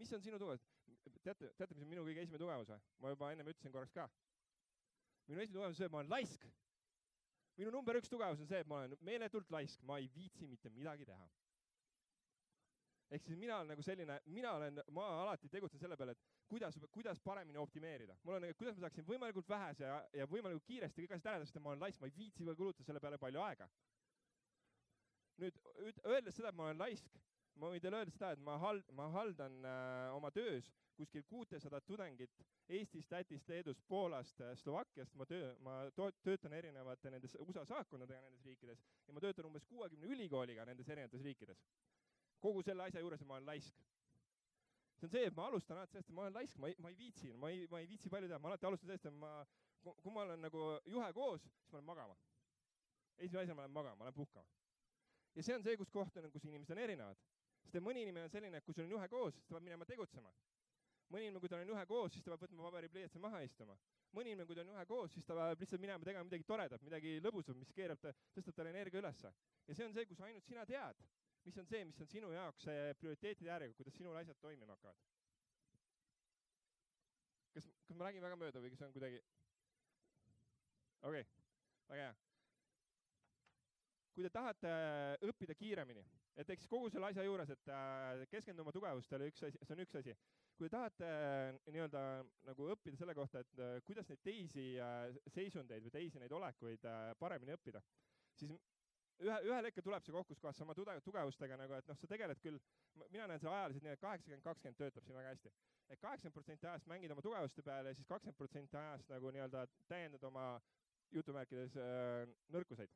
mis 0.00 0.12
on 0.12 0.22
sinu 0.24 0.40
tugevus? 0.42 0.64
teate, 1.22 1.52
teate, 1.58 1.74
mis 1.74 1.84
on 1.84 1.92
minu 1.92 2.06
kõige 2.06 2.24
esimene 2.24 2.42
tugevus 2.42 2.72
või? 2.72 2.80
ma 3.04 3.14
juba 3.14 3.30
ennem 3.32 3.52
ütlesin 3.52 3.74
korraks 3.74 3.94
ka. 3.94 4.08
minu 5.28 5.44
esimene 5.44 5.58
tugevus 5.58 5.76
on 5.76 5.80
see, 5.80 5.90
et 5.90 5.94
ma 5.94 6.02
olen 6.02 6.12
laisk. 6.16 6.48
minu 7.60 7.74
number 7.76 8.00
üks 8.00 8.10
tugevus 8.10 8.42
on 8.42 8.50
see, 8.50 8.64
et 8.64 8.72
ma 8.72 8.82
olen 8.82 8.98
meeletult 9.06 9.54
laisk, 9.54 9.86
ma 9.86 10.00
ei 10.02 10.10
viitsi 10.16 10.50
mitte 10.50 10.72
midagi 10.74 11.06
teha 11.06 11.30
ehk 13.12 13.26
siis 13.26 13.38
mina 13.38 13.58
olen 13.58 13.72
nagu 13.74 13.82
selline, 13.84 14.18
mina 14.32 14.52
olen, 14.58 14.80
ma 14.96 15.06
alati 15.22 15.50
tegutsen 15.52 15.80
selle 15.80 15.96
peale, 16.00 16.14
et 16.16 16.46
kuidas, 16.48 16.78
kuidas 16.94 17.20
paremini 17.20 17.60
optimeerida. 17.60 18.16
mul 18.24 18.38
on, 18.38 18.46
kuidas 18.58 18.76
ma 18.76 18.86
saaksin 18.86 19.06
võimalikult 19.08 19.48
vähese 19.48 19.84
ja, 19.84 19.98
ja 20.16 20.28
võimalikult 20.30 20.64
kiiresti 20.68 21.04
kõik 21.04 21.16
asjad 21.16 21.32
ära 21.32 21.42
teha, 21.42 21.50
sest 21.50 21.60
ma 21.60 21.72
olen 21.72 21.84
laisk, 21.84 22.00
ma 22.00 22.08
ei 22.08 22.16
viitsi 22.16 22.46
veel 22.46 22.56
kulutada 22.56 22.88
selle 22.88 23.02
peale 23.04 23.18
palju 23.20 23.42
aega. 23.44 23.68
nüüd 25.42 25.60
öeldes 26.06 26.36
seda, 26.36 26.52
et 26.52 26.56
ma 26.56 26.68
olen 26.68 26.80
laisk, 26.80 27.20
ma 27.60 27.72
võin 27.72 27.82
teile 27.84 28.00
öelda 28.00 28.14
seda, 28.14 28.32
et 28.32 28.42
ma 28.48 28.56
hald-, 28.62 28.90
ma 28.96 29.08
haldan 29.16 29.60
äh, 29.68 30.16
oma 30.16 30.30
töös 30.30 30.72
kuskil 30.96 31.24
kuutesadat 31.28 31.86
tudengit 31.88 32.42
Eestist, 32.68 33.10
Lätist, 33.10 33.48
Leedust, 33.48 33.80
Poolast, 33.88 34.40
äh, 34.40 34.52
Slovakkiast, 34.56 35.14
ma 35.18 35.26
töö, 35.26 35.54
ma 35.64 35.78
töötan 35.96 36.52
erinevate 36.52 37.10
nendes 37.10 37.36
USA 37.40 37.64
saatkondadega 37.68 38.20
nendes 38.24 38.44
riikides 38.46 38.84
ja 39.08 39.16
ma 39.16 39.20
töötan 39.24 39.48
umbes 39.48 39.66
kuuekümne 39.68 40.12
ülikooliga 40.14 40.64
nendes 40.68 40.88
erinevates 40.88 41.24
riikides 41.24 41.64
kogu 42.42 42.62
selle 42.66 42.86
asja 42.86 43.02
juures 43.02 43.22
ma 43.26 43.38
olen 43.38 43.46
laisk. 43.46 43.82
see 44.98 45.06
on 45.06 45.10
see, 45.10 45.26
et 45.26 45.34
ma 45.34 45.46
alustan 45.48 45.78
alati 45.78 45.96
sellest, 45.96 46.10
et 46.10 46.14
ma 46.14 46.24
olen 46.26 46.36
laisk, 46.36 46.58
ma 46.62 46.68
ei, 46.70 46.76
ma 46.78 46.90
ei 46.92 46.96
viitsi, 46.98 47.32
ma 47.34 47.50
ei, 47.50 47.66
ma 47.70 47.80
ei 47.82 47.88
viitsi 47.90 48.10
palju 48.10 48.28
teha, 48.30 48.38
ma 48.38 48.52
alati 48.52 48.68
alustan 48.68 48.90
sellest, 48.90 49.08
et 49.10 49.16
ma, 49.18 49.32
kui 49.82 50.14
ma 50.14 50.22
olen 50.26 50.44
nagu 50.46 50.66
juhe 50.94 51.08
koos, 51.16 51.42
siis 51.42 51.72
ma 51.72 51.78
lähen 51.80 51.88
magama. 51.88 52.16
esimese 53.18 53.42
asjana 53.42 53.56
ma 53.56 53.64
lähen 53.64 53.76
magama, 53.78 53.98
ma 53.98 54.08
lähen 54.08 54.18
puhkama. 54.18 54.46
ja 55.34 55.42
see 55.42 55.56
on 55.56 55.64
see, 55.66 55.76
kus 55.80 55.90
koht 55.90 56.18
on, 56.22 56.30
kus 56.34 56.46
inimesed 56.46 56.76
on 56.76 56.82
erinevad. 56.84 57.22
sest 57.64 57.78
et 57.78 57.86
mõni 57.88 58.04
inimene 58.06 58.28
on 58.28 58.34
selline, 58.34 58.58
et 58.58 58.66
kui 58.66 58.74
sul 58.74 58.86
on 58.86 58.94
juhe 58.96 59.08
koos, 59.08 59.34
siis 59.34 59.46
ta 59.46 59.56
peab 59.56 59.66
minema 59.66 59.88
tegutsema. 59.88 60.34
mõni 61.10 61.26
inimene, 61.26 61.40
kui 61.40 61.50
tal 61.50 61.64
on 61.64 61.74
juhe 61.74 61.86
koos, 61.86 62.12
siis 62.12 62.24
ta 62.24 62.34
peab 62.36 62.46
võtma 62.46 62.68
paberipliiatsi 62.68 63.18
maha 63.26 63.42
istuma. 63.48 63.78
mõni 64.12 64.34
inimene, 64.34 64.46
kui 64.46 64.54
ta 64.54 64.66
on 64.66 64.70
juhe 64.74 64.86
koos, 64.86 65.16
siis 65.16 65.26
ta 65.26 65.34
peab 65.40 65.66
lihtsalt 65.66 65.82
minema 65.82 66.04
tegema 66.04 66.30
midagi 66.30 66.46
toredat, 66.52 66.86
midagi 66.86 67.18
lõbusat, 67.26 67.58
mis 67.58 67.74
keerab 67.74 67.98
ta, 67.98 68.14
tõstab 68.36 68.54
talle 68.54 68.70
energia 68.76 69.02
ülesse. 69.02 69.34
ja 69.66 69.74
see 69.74 69.86
on 69.86 69.98
see, 69.98 70.06
kus 70.06 70.20
ainult 70.20 70.46
sina 70.46 70.66
tead 70.66 71.02
mis 71.46 71.58
on 71.58 71.66
see, 71.66 71.84
mis 71.88 72.00
on 72.00 72.10
sinu 72.10 72.30
jaoks 72.34 72.68
prioriteetide 73.00 73.50
järjega, 73.50 73.76
kuidas 73.78 73.96
sinul 73.98 74.16
asjad 74.20 74.38
toimima 74.42 74.76
hakkavad? 74.76 75.00
kas, 77.52 77.68
kas 77.86 77.96
ma 77.96 78.08
räägin 78.08 78.24
väga 78.24 78.38
mööda 78.40 78.62
või 78.62 78.72
kas 78.72 78.84
on 78.86 78.92
kuidagi? 78.94 79.20
okei 81.02 81.24
okay,, 81.24 81.24
väga 81.90 82.06
hea. 82.06 82.14
kui 84.14 84.26
te 84.26 84.30
tahate 84.32 84.72
õppida 85.28 85.56
kiiremini, 85.56 86.04
et 86.40 86.50
eks 86.54 86.68
kogu 86.70 86.90
selle 86.92 87.08
asja 87.10 87.24
juures, 87.26 87.50
et 87.52 87.70
äh, 87.72 88.24
keskenduma 88.32 88.72
tugevustele, 88.74 89.28
üks 89.32 89.44
asi, 89.48 89.60
see 89.62 89.76
on 89.76 89.84
üks 89.84 89.98
asi. 90.00 90.16
kui 90.56 90.68
te 90.68 90.74
tahate 90.76 91.08
äh, 91.08 91.60
nii-öelda 91.74 92.02
nagu 92.48 92.68
õppida 92.74 93.00
selle 93.00 93.16
kohta, 93.18 93.42
et 93.44 93.62
äh, 93.64 93.78
kuidas 93.88 94.08
neid 94.12 94.22
teisi 94.24 94.66
seisundeid 95.34 95.88
või 95.88 95.96
teisi 95.96 96.22
neid 96.22 96.36
olekuid 96.36 96.86
paremini 97.20 97.56
õppida, 97.56 97.82
siis 98.36 98.52
ühe, 99.22 99.36
ühel 99.48 99.68
hetkel 99.68 99.84
tuleb 99.86 100.04
see 100.04 100.14
kokku, 100.14 100.36
kus 100.38 100.56
sa 100.58 100.64
oma 100.64 100.74
tugevustega 100.76 101.58
nagu, 101.60 101.76
et 101.76 101.88
noh, 101.90 101.98
sa 101.98 102.08
tegeled 102.10 102.40
küll, 102.42 102.58
mina 103.12 103.28
näen 103.30 103.40
seda 103.42 103.52
ajaliselt 103.58 103.86
nii, 103.86 103.94
et 103.96 104.02
kaheksakümmend, 104.02 104.44
kakskümmend 104.46 104.80
töötab 104.80 105.06
siin 105.06 105.18
väga 105.18 105.34
hästi. 105.34 105.52
et 105.92 106.00
kaheksakümmend 106.00 106.34
protsenti 106.34 106.66
ajast 106.66 106.86
mängid 106.88 107.12
oma 107.12 107.22
tugevuste 107.22 107.62
peale 107.62 107.92
ja 107.92 107.94
siis 107.98 108.08
kakskümmend 108.08 108.38
protsenti 108.38 108.76
ajast 108.76 109.10
nagu 109.12 109.30
nii-öelda 109.36 109.66
täiendad 109.88 110.22
oma 110.24 110.46
jutumärkides 111.12 111.76
äh, 111.76 112.28
nõrkuseid. 112.56 112.90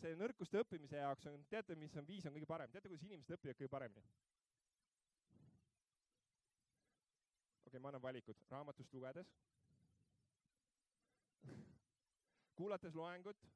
see 0.00 0.16
nõrkuste 0.20 0.60
õppimise 0.60 1.00
jaoks 1.00 1.26
on, 1.30 1.44
teate, 1.48 1.76
mis 1.76 1.96
on 1.96 2.06
viis 2.08 2.26
on 2.26 2.34
kõige 2.34 2.48
parem, 2.48 2.70
teate, 2.72 2.88
kuidas 2.88 3.06
inimesed 3.08 3.36
õpivad 3.38 3.60
kõige 3.60 3.72
paremini? 3.72 4.04
okei 7.62 7.78
okay,, 7.78 7.80
ma 7.80 7.88
annan 7.92 8.02
valikud, 8.02 8.44
raamatust 8.50 8.92
lugedes 8.94 9.32
kuulates 12.58 12.94
loengut 12.94 13.48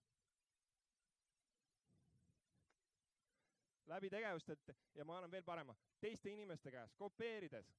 läbi 3.87 4.11
tegevustelt 4.11 4.71
ja 4.95 5.05
ma 5.05 5.17
annan 5.19 5.31
veel 5.31 5.45
parema, 5.47 5.75
teiste 6.01 6.31
inimeste 6.31 6.71
käest, 6.71 6.97
kopeerides. 6.97 7.73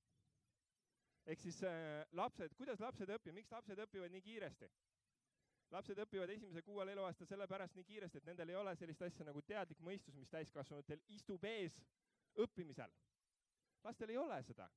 ehk 1.26 1.41
siis 1.41 1.63
äh, 1.63 2.06
lapsed, 2.12 2.54
kuidas 2.56 2.80
lapsed 2.80 3.10
õpivad, 3.10 3.36
miks 3.36 3.52
lapsed 3.52 3.80
õpivad 3.84 4.12
nii 4.12 4.22
kiiresti? 4.22 4.70
lapsed 5.76 6.00
õpivad 6.00 6.32
esimese 6.32 6.62
kuuel 6.63 6.93
eluaastal 6.93 7.28
sellepärast 7.28 7.76
nii 7.76 7.88
kiiresti, 7.88 8.22
et 8.22 8.28
nendel 8.30 8.54
ei 8.54 8.56
ole 8.56 8.76
sellist 8.80 9.02
asja 9.04 9.26
nagu 9.28 9.41
teadlik 9.41 9.80
mõistus, 9.84 10.15
mis 10.15 10.32
täiskasvanutel 10.32 11.02
istub 11.17 11.43
ees 11.43 11.82
õppimisel. 12.43 12.93
lastel 13.84 14.10
ei 14.10 14.17
ole 14.17 14.41
seda. 14.43 14.70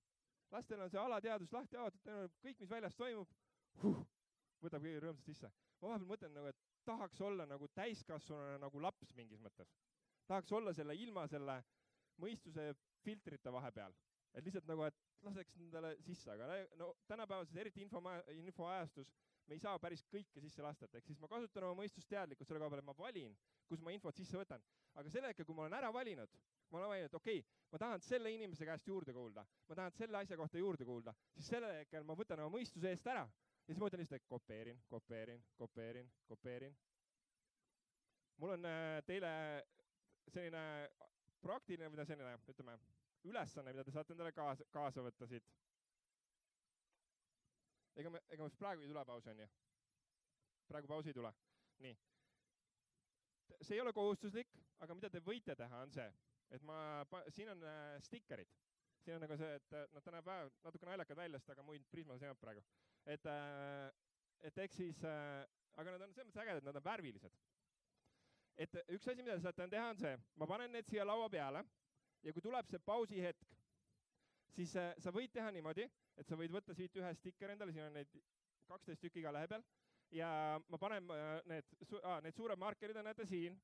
lastel 0.51 0.81
on 0.81 0.91
see 0.91 1.01
alateadus 1.01 1.53
lahti 1.53 1.77
avatud, 1.77 2.11
kõik, 2.43 2.59
mis 2.59 2.71
väljas 2.71 2.97
toimub 2.97 3.31
huh,, 3.83 4.03
võtab 4.65 4.83
kõige 4.83 5.01
rõõmsalt 5.05 5.31
sisse. 5.31 5.53
ma 5.81 5.89
vahepeal 5.89 6.11
mõtlen 6.11 6.35
nagu, 6.35 6.51
et 6.51 6.67
tahaks 6.85 7.21
olla 7.21 7.47
nagu 7.47 7.69
täiskasvanuna 7.69 8.59
nagu 8.59 8.81
laps 8.83 9.15
mingis 9.15 9.41
mõttes. 9.41 9.71
Tahaks 10.31 10.53
olla 10.55 10.75
selle 10.77 10.95
ilma 10.95 11.27
selle 11.31 11.59
mõistuse 12.23 12.71
filtrite 13.05 13.53
vahepeal, 13.53 13.95
et 14.37 14.45
lihtsalt 14.47 14.69
nagu, 14.71 14.85
et 14.87 14.99
laseks 15.27 15.57
endale 15.59 15.95
sisse, 16.05 16.31
aga 16.33 16.47
no 16.79 16.93
tänapäevases 17.09 17.57
eriti 17.61 17.83
info, 17.85 18.03
infoajastus 18.35 19.11
me 19.49 19.57
ei 19.57 19.63
saa 19.63 19.79
päris 19.83 20.05
kõike 20.13 20.43
sisse 20.45 20.63
lasta, 20.63 20.87
et 20.87 21.01
ehk 21.01 21.09
siis 21.11 21.19
ma 21.21 21.29
kasutan 21.31 21.67
oma 21.67 21.81
mõistust 21.83 22.09
teadlikult 22.13 22.49
selle 22.49 22.61
koha 22.63 22.71
peal, 22.71 22.83
et 22.85 22.87
ma 22.87 22.95
valin, 22.99 23.35
kus 23.67 23.83
ma 23.83 23.95
infot 23.95 24.17
sisse 24.17 24.39
võtan. 24.39 24.63
aga 24.95 25.11
sel 25.11 25.27
hetkel, 25.27 25.47
kui 25.47 25.55
ma 25.55 25.65
olen 25.65 25.77
ära 25.79 25.91
valinud, 25.95 26.33
ma 26.71 26.79
olen 26.79 26.93
valinud, 26.93 27.17
okei 27.19 27.41
okay,, 27.43 27.59
ma 27.73 27.79
tahan 27.83 28.03
selle 28.07 28.33
inimese 28.35 28.67
käest 28.69 28.87
juurde 28.87 29.15
kuulda, 29.17 29.45
ma 29.69 29.79
tahan 29.79 29.97
selle 29.97 30.19
asja 30.19 30.39
kohta 30.39 30.59
juurde 30.59 30.87
kuulda, 30.87 31.15
siis 31.35 31.51
sellel 31.55 31.81
hetkel 31.81 32.07
ma 32.07 32.17
võtan 32.19 32.43
oma 32.45 32.55
mõistuse 32.59 32.91
eest 32.91 33.07
ära 33.11 33.27
ja 33.27 33.73
siis 33.73 33.83
ma 33.83 33.91
ütlen 33.91 34.03
lihtsalt, 34.05 34.23
et 34.23 34.31
kopeerin, 34.31 34.81
kopeerin, 34.91 35.45
kopeerin, 35.59 36.11
kopeerin. 36.31 36.79
mul 38.41 38.55
on 38.57 38.65
äh, 38.67 39.03
teile 39.07 39.31
selline 40.35 40.63
praktiline 41.41 41.89
või 41.91 42.07
selline, 42.07 42.37
ütleme, 42.53 42.77
ülesanne, 43.31 43.73
mida 43.73 43.85
te 43.85 43.95
saate 43.95 44.15
endale 44.15 44.33
kaasa, 44.37 44.67
kaasa 44.73 45.05
võtta 45.05 45.29
siit. 45.29 45.51
ega 48.01 48.11
me, 48.11 48.21
ega 48.31 48.47
me 48.47 48.57
praegu 48.59 48.83
ei 48.83 48.89
tule 48.89 49.05
pausi, 49.05 49.31
onju? 49.35 49.49
praegu 50.69 50.89
pausi 50.89 51.11
ei 51.11 51.15
tule. 51.15 51.33
nii. 51.85 51.99
see 53.61 53.77
ei 53.77 53.81
ole 53.81 53.93
kohustuslik, 53.93 54.57
aga 54.79 54.95
mida 54.95 55.11
te 55.11 55.21
võite 55.21 55.57
teha, 55.57 55.83
on 55.85 55.93
see, 55.93 56.09
et 56.51 56.63
ma, 56.63 57.05
siin 57.29 57.53
on 57.53 57.65
äh, 57.67 57.97
stikerid 58.05 58.53
siin 59.05 59.17
on 59.17 59.25
nagu 59.25 59.37
see, 59.41 59.55
et 59.57 59.75
noh, 59.95 60.03
ta 60.05 60.13
näeb 60.15 60.27
väga 60.29 60.49
natuke 60.67 60.89
naljakad 60.89 61.19
välja, 61.19 61.41
sest 61.41 61.55
aga 61.55 61.65
muid 61.65 61.87
Prismas 61.93 62.23
ei 62.23 62.29
olnud 62.29 62.43
praegu. 62.43 62.65
et, 63.07 63.27
äh, 63.27 63.93
et 64.49 64.59
eks 64.59 64.77
siis, 64.77 65.05
äh, 65.05 65.47
aga 65.81 65.95
nad 65.95 66.05
on 66.05 66.13
selles 66.13 66.29
mõttes 66.29 66.43
ägedad, 66.43 66.67
nad 66.69 66.77
on 66.77 66.85
värvilised. 66.85 67.39
Et 68.57 68.75
üks 68.89 69.09
asi, 69.09 69.23
mida 69.23 69.39
saate 69.41 69.69
teha, 69.73 69.91
on 69.95 70.01
see, 70.01 70.17
ma 70.37 70.47
panen 70.47 70.73
need 70.73 70.89
siia 70.89 71.05
laua 71.07 71.29
peale 71.33 71.65
ja 72.23 72.33
kui 72.33 72.43
tuleb 72.45 72.69
see 72.69 72.79
pausi 72.85 73.21
hetk, 73.23 73.57
siis 74.57 74.73
sa 74.75 75.13
võid 75.15 75.33
teha 75.33 75.51
niimoodi, 75.55 75.87
et 76.19 76.29
sa 76.29 76.37
võid 76.37 76.53
võtta 76.53 76.75
siit 76.75 76.97
ühe 77.01 77.13
stikkeri 77.15 77.55
endale, 77.57 77.73
siin 77.73 77.87
on 77.89 77.97
neid 77.97 78.17
kaksteist 78.69 79.01
tükki 79.03 79.23
iga 79.23 79.33
lehe 79.35 79.49
peal 79.51 79.65
ja 80.15 80.31
ma 80.69 80.79
panen 80.79 81.07
need 81.49 81.77
su, 81.87 82.01
ah, 82.03 82.19
need 82.23 82.35
suured 82.37 82.59
markerid 82.59 82.99
on, 82.99 83.07
näete 83.07 83.27
siin. 83.27 83.57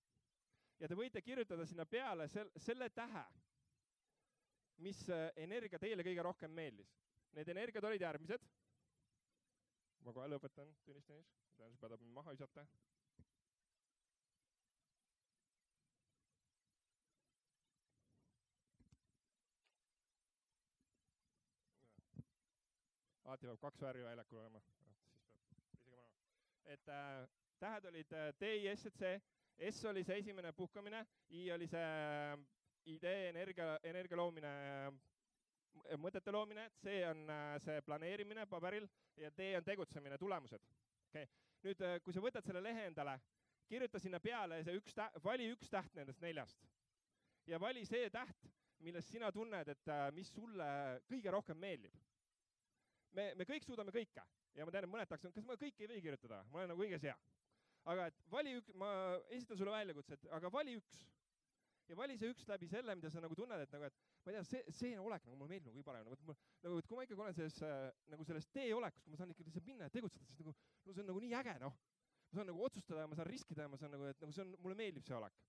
ja 0.79 0.88
te 0.88 0.94
võite 0.94 1.22
kirjutada 1.22 1.66
sinna 1.66 1.87
peale 1.87 2.29
sel, 2.29 2.51
selle 2.57 2.88
tähe 2.90 3.25
mis 4.85 4.99
äh, 5.11 5.31
energia 5.40 5.79
teile 5.81 6.05
kõige 6.05 6.25
rohkem 6.25 6.53
meeldis. 6.53 6.90
Need 7.37 7.49
energiad 7.53 7.85
olid 7.88 8.03
järgmised. 8.03 8.42
ma 10.07 10.12
kohe 10.14 10.29
lõpetan, 10.31 10.68
Tõnis, 10.87 11.05
Tõnis, 11.09 11.31
tõenäoliselt 11.57 11.81
peab 11.90 12.01
mind 12.03 12.14
maha 12.14 12.35
visata. 12.37 12.66
Alati 23.26 23.48
peab 23.48 23.58
kaks 23.60 23.82
värvi 23.82 24.04
väljakul 24.06 24.38
olema, 24.38 24.60
siis 24.62 24.76
peab 24.78 24.92
isegi 24.94 25.16
panema. 25.16 26.12
et 26.74 26.88
äh, 26.88 27.26
tähed 27.58 27.88
olid 27.90 28.12
äh, 28.12 28.32
D, 28.40 28.52
I, 28.62 28.68
S, 28.76 28.86
C. 28.98 29.16
S 29.70 29.84
oli 29.88 30.04
see 30.04 30.18
esimene 30.20 30.52
puhkamine, 30.52 31.06
I 31.30 31.50
oli 31.52 31.66
see 31.66 31.82
äh, 31.82 32.38
idee, 32.92 33.28
energia, 33.30 33.78
energia 33.82 34.18
loomine, 34.20 34.52
äh, 34.86 35.96
mõtete 35.98 36.32
loomine, 36.32 36.68
C 36.82 37.00
on 37.08 37.26
see 37.64 37.80
planeerimine 37.86 38.46
paberil 38.50 38.86
ja 39.16 39.30
D 39.34 39.50
on 39.58 39.64
tegutsemine, 39.64 40.18
tulemused. 40.18 40.62
okei 41.08 41.26
okay., 41.26 41.42
nüüd 41.66 41.82
kui 42.04 42.14
sa 42.14 42.22
võtad 42.22 42.46
selle 42.46 42.60
lehe 42.62 42.86
endale, 42.86 43.16
kirjuta 43.66 43.98
sinna 43.98 44.20
peale 44.22 44.60
see 44.64 44.76
üks 44.78 44.94
täht, 44.94 45.16
vali 45.24 45.48
üks 45.50 45.70
täht 45.72 45.96
nendest 45.98 46.22
neljast 46.22 46.62
ja 47.46 47.58
vali 47.60 47.82
see 47.88 48.10
täht, 48.12 48.46
millest 48.84 49.10
sina 49.10 49.32
tunned, 49.34 49.68
et 49.72 49.90
mis 50.14 50.30
sulle 50.34 50.66
kõige 51.08 51.32
rohkem 51.32 51.58
meeldib. 51.58 51.94
Me, 53.16 53.31
me 53.38 53.48
kõik 53.48 53.66
suudame 53.66 53.94
kõike 53.94 54.24
ja 54.57 54.66
ma 54.66 54.72
tean, 54.72 54.87
et 54.87 54.92
mõned 54.92 55.11
tahaks, 55.11 55.29
kas 55.35 55.48
ma 55.48 55.59
kõike 55.61 55.85
ei 55.85 55.90
või 55.90 56.05
kirjutada, 56.05 56.42
ma 56.52 56.62
olen 56.62 56.72
nagu 56.72 56.83
kõiges 56.83 57.05
hea. 57.09 57.16
aga 57.92 58.09
et 58.11 58.24
vali 58.31 58.57
üks, 58.59 58.72
ma 58.74 58.90
esitan 59.31 59.59
sulle 59.59 59.74
väljakutse, 59.74 60.18
et 60.18 60.26
aga 60.38 60.50
vali 60.52 60.76
üks 60.81 61.05
ja 61.90 61.96
vali 61.98 62.16
see 62.18 62.31
üks 62.33 62.46
läbi 62.50 62.68
selle, 62.70 62.94
mida 62.98 63.11
sa 63.12 63.22
nagu 63.22 63.37
tunned, 63.38 63.62
et 63.62 63.74
nagu, 63.74 63.88
et 63.88 64.24
ma 64.24 64.33
ei 64.33 64.37
tea, 64.37 64.44
see, 64.48 64.62
see 64.79 64.94
olek 64.98 65.26
nagu 65.26 65.38
mulle 65.38 65.52
meeldib 65.52 65.68
nagu 65.68 65.79
kõige 65.79 65.88
parem, 65.88 66.09
nagu, 66.09 66.37
nagu, 66.64 66.79
et 66.81 66.88
kui 66.88 66.98
ma 66.98 67.05
ikkagi 67.07 67.24
olen 67.24 67.37
selles 67.37 67.59
äh, 67.66 67.83
nagu 68.12 68.26
selles 68.26 68.48
teeolekus, 68.55 69.05
kui 69.05 69.14
ma 69.14 69.20
saan 69.20 69.35
ikkagi 69.35 69.50
lihtsalt 69.50 69.68
minna 69.70 69.87
ja 69.87 69.94
tegutseda, 69.94 70.26
siis 70.31 70.42
nagu, 70.42 70.55
no 70.87 70.96
see 70.96 71.05
on 71.05 71.11
nagu 71.12 71.22
nii 71.22 71.37
äge, 71.40 71.59
noh. 71.62 71.76
ma 72.26 72.40
saan 72.40 72.50
nagu 72.50 72.64
otsustada 72.66 73.05
ja 73.05 73.11
ma 73.11 73.18
saan 73.18 73.31
riskida 73.31 73.66
ja 73.66 73.70
ma 73.70 73.79
saan 73.81 73.94
nagu, 73.94 74.09
et 74.11 74.24
nagu 74.24 74.35
see 74.35 74.42
on, 74.42 74.55
mulle 74.64 74.79
meeldib 74.81 75.07
see 75.07 75.18
olek. 75.18 75.44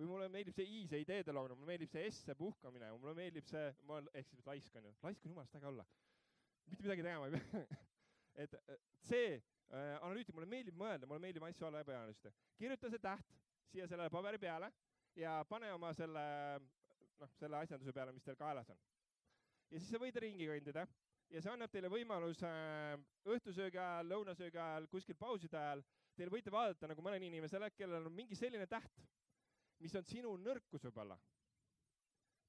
või 0.00 0.06
mulle 0.08 0.30
meeldib 0.32 0.56
see 0.56 0.64
I, 0.64 0.84
see 0.88 1.02
ideede 1.04 1.34
loomine, 1.36 1.58
mulle 1.60 1.74
meeldib 1.74 1.92
see 1.92 2.06
S, 2.08 2.22
see 2.24 2.36
puhkamine, 2.38 2.88
mulle 3.02 3.12
meeldib 3.18 3.48
see, 3.50 3.66
ma 3.90 4.00
ehk 4.16 4.30
siis 4.32 4.46
laisk 4.46 4.80
on 4.80 4.88
ju, 4.88 4.94
laisk 5.04 5.26
on 5.26 5.34
jumalast 5.34 5.58
äge 5.60 5.68
olla. 5.68 5.84
Mitte 6.70 6.86
midagi 6.86 7.06
tegema 7.06 7.28
ei 7.28 7.36
pea 7.36 7.64
et 8.44 8.56
C 9.06 9.20
äh, 9.20 9.96
analüütik, 10.00 10.34
mulle 10.36 10.48
meeldib 10.50 10.78
mõelda, 10.78 11.08
mulle 11.08 11.22
meeldib 11.22 11.44
asju 11.48 11.66
alla 11.66 11.82
läbi 11.82 11.96
analüüsida. 11.96 12.32
kirjuta 12.58 12.90
see 12.92 13.02
täht 13.02 13.36
siia 13.70 13.86
sellele 13.90 14.10
paberi 14.10 14.38
peale 14.38 14.70
ja 15.18 15.40
pane 15.48 15.70
oma 15.74 15.92
selle, 15.94 16.24
noh, 17.20 17.30
selle 17.38 17.60
asjanduse 17.60 17.94
peale, 17.94 18.14
mis 18.14 18.26
teil 18.26 18.38
kaelas 18.38 18.70
on. 18.70 18.80
ja 19.70 19.78
siis 19.78 19.90
sa 19.90 20.00
võid 20.02 20.18
ringi 20.22 20.48
kõndida 20.50 20.86
ja 21.30 21.42
see 21.42 21.52
annab 21.52 21.72
teile 21.72 21.90
võimaluse 21.92 22.50
äh, 22.50 23.00
õhtusöögi 23.30 23.78
ajal, 23.78 24.08
lõunasöögi 24.14 24.58
ajal, 24.58 24.88
kuskil 24.90 25.18
pauside 25.18 25.58
ajal, 25.58 25.84
teil 26.18 26.32
võite 26.32 26.52
vaadata 26.52 26.90
nagu 26.90 27.02
mõnele 27.04 27.28
inimesele, 27.28 27.70
kellel 27.76 28.08
on 28.08 28.14
mingi 28.14 28.38
selline 28.38 28.66
täht, 28.70 29.04
mis 29.80 29.94
on 29.96 30.06
sinu 30.08 30.34
nõrkus 30.42 30.84
võib-olla. 30.88 31.16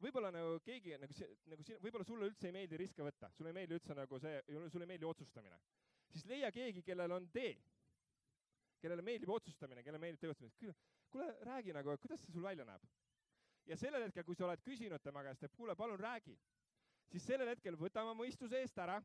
Võib-olla 0.01 0.31
nagu 0.33 0.57
keegi 0.65 0.95
nagu, 1.01 1.15
nagu 1.51 1.65
siin, 1.65 1.79
võib-olla 1.83 2.07
sulle 2.07 2.29
üldse 2.31 2.49
ei 2.49 2.55
meeldi 2.55 2.79
riske 2.81 3.05
võtta, 3.05 3.29
sulle 3.35 3.51
ei 3.51 3.57
meeldi 3.59 3.77
üldse 3.77 3.97
nagu 3.97 4.19
see, 4.21 4.41
sulle 4.73 4.87
ei 4.87 4.91
meeldi 4.93 5.07
otsustamine, 5.09 5.59
siis 6.11 6.25
leia 6.29 6.49
keegi, 6.53 6.83
kellel 6.85 7.15
on 7.17 7.29
tee, 7.33 7.53
kellele 8.81 9.05
meeldib 9.05 9.29
otsustamine, 9.29 9.83
kellele 9.85 10.01
meeldib 10.01 10.25
tegutsemine. 10.25 10.75
Kuule, 11.11 11.27
räägi 11.45 11.73
nagu, 11.75 11.93
kuidas 12.01 12.21
see 12.23 12.33
sul 12.33 12.43
välja 12.45 12.65
näeb. 12.65 12.83
ja 13.69 13.75
sellel 13.77 14.07
hetkel, 14.07 14.23
kui 14.25 14.35
sa 14.35 14.47
oled 14.47 14.61
küsinud 14.65 15.03
tema 15.03 15.21
käest, 15.23 15.43
et 15.45 15.53
kuule, 15.53 15.75
palun 15.77 15.99
räägi, 15.99 16.33
siis 17.11 17.27
sellel 17.29 17.51
hetkel 17.51 17.77
võta 17.77 18.01
oma 18.01 18.15
mõistuse 18.17 18.57
eest 18.57 18.79
ära, 18.81 18.95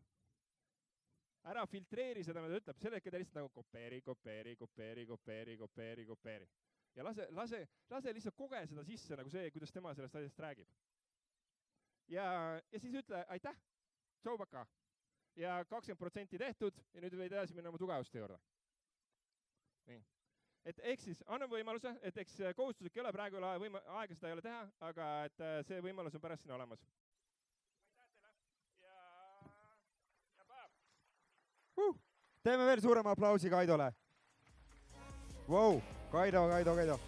ära 1.46 1.66
filtreeri 1.70 2.24
seda, 2.24 2.40
mida 2.42 2.56
ta 2.56 2.62
ütleb, 2.62 2.78
sel 2.80 2.96
hetkel 2.96 3.12
ta 3.12 3.20
lihtsalt 3.20 3.40
nagu 3.42 3.50
kopeeri, 3.54 4.00
kopeeri, 4.06 4.56
kopeeri, 4.56 5.04
kopeeri, 5.06 5.56
kopeeri, 5.61 6.06
kopeeri. 6.09 6.48
Ja 6.96 7.04
lase, 7.04 7.28
lase, 7.30 7.62
lase 7.90 8.14
lihtsalt 8.16 8.37
koge 8.37 8.62
seda 8.66 8.85
sisse 8.85 9.16
nagu 9.18 9.30
see, 9.32 9.50
kuidas 9.54 9.72
tema 9.72 9.94
sellest 9.94 10.16
asjast 10.16 10.40
räägib. 10.40 10.68
ja, 12.09 12.26
ja 12.72 12.80
siis 12.80 12.94
ütle 13.02 13.24
aitäh, 13.28 13.56
tšau, 14.22 14.37
paka. 14.38 14.66
ja 15.37 15.64
kakskümmend 15.64 16.00
protsenti 16.00 16.38
tehtud 16.38 16.78
ja 16.94 17.00
nüüd 17.04 17.16
võid 17.20 17.32
edasi 17.32 17.54
minna 17.54 17.72
oma 17.72 17.78
tugevuste 17.78 18.18
juurde. 18.18 18.38
nii 19.87 20.04
et 20.66 20.80
ehk 20.92 21.02
siis 21.02 21.20
annan 21.30 21.50
võimaluse, 21.50 21.92
et 22.02 22.16
eks 22.18 22.40
kohustuslik 22.59 22.96
ei 22.96 23.02
ole, 23.04 23.12
praegu 23.14 23.38
ei 23.38 23.42
ole 23.42 23.50
võima-, 23.62 23.82
aega 24.00 24.16
seda 24.16 24.32
ei 24.32 24.35
ole 24.35 24.42
teha, 24.42 24.62
aga 24.88 25.11
et 25.28 25.44
äh, 25.44 25.59
see 25.68 25.82
võimalus 25.85 26.16
on 26.18 26.24
pärast 26.24 26.42
siin 26.42 26.56
olemas. 26.56 26.82
Uh, 31.76 31.92
teeme 32.42 32.66
veel 32.66 32.80
suurema 32.80 33.12
aplausi 33.12 33.52
Kaidole. 33.52 33.92
Vau, 35.46 35.78
Kaido, 36.16 36.48
Kaido, 36.48 36.74
Kaido. 36.74 36.98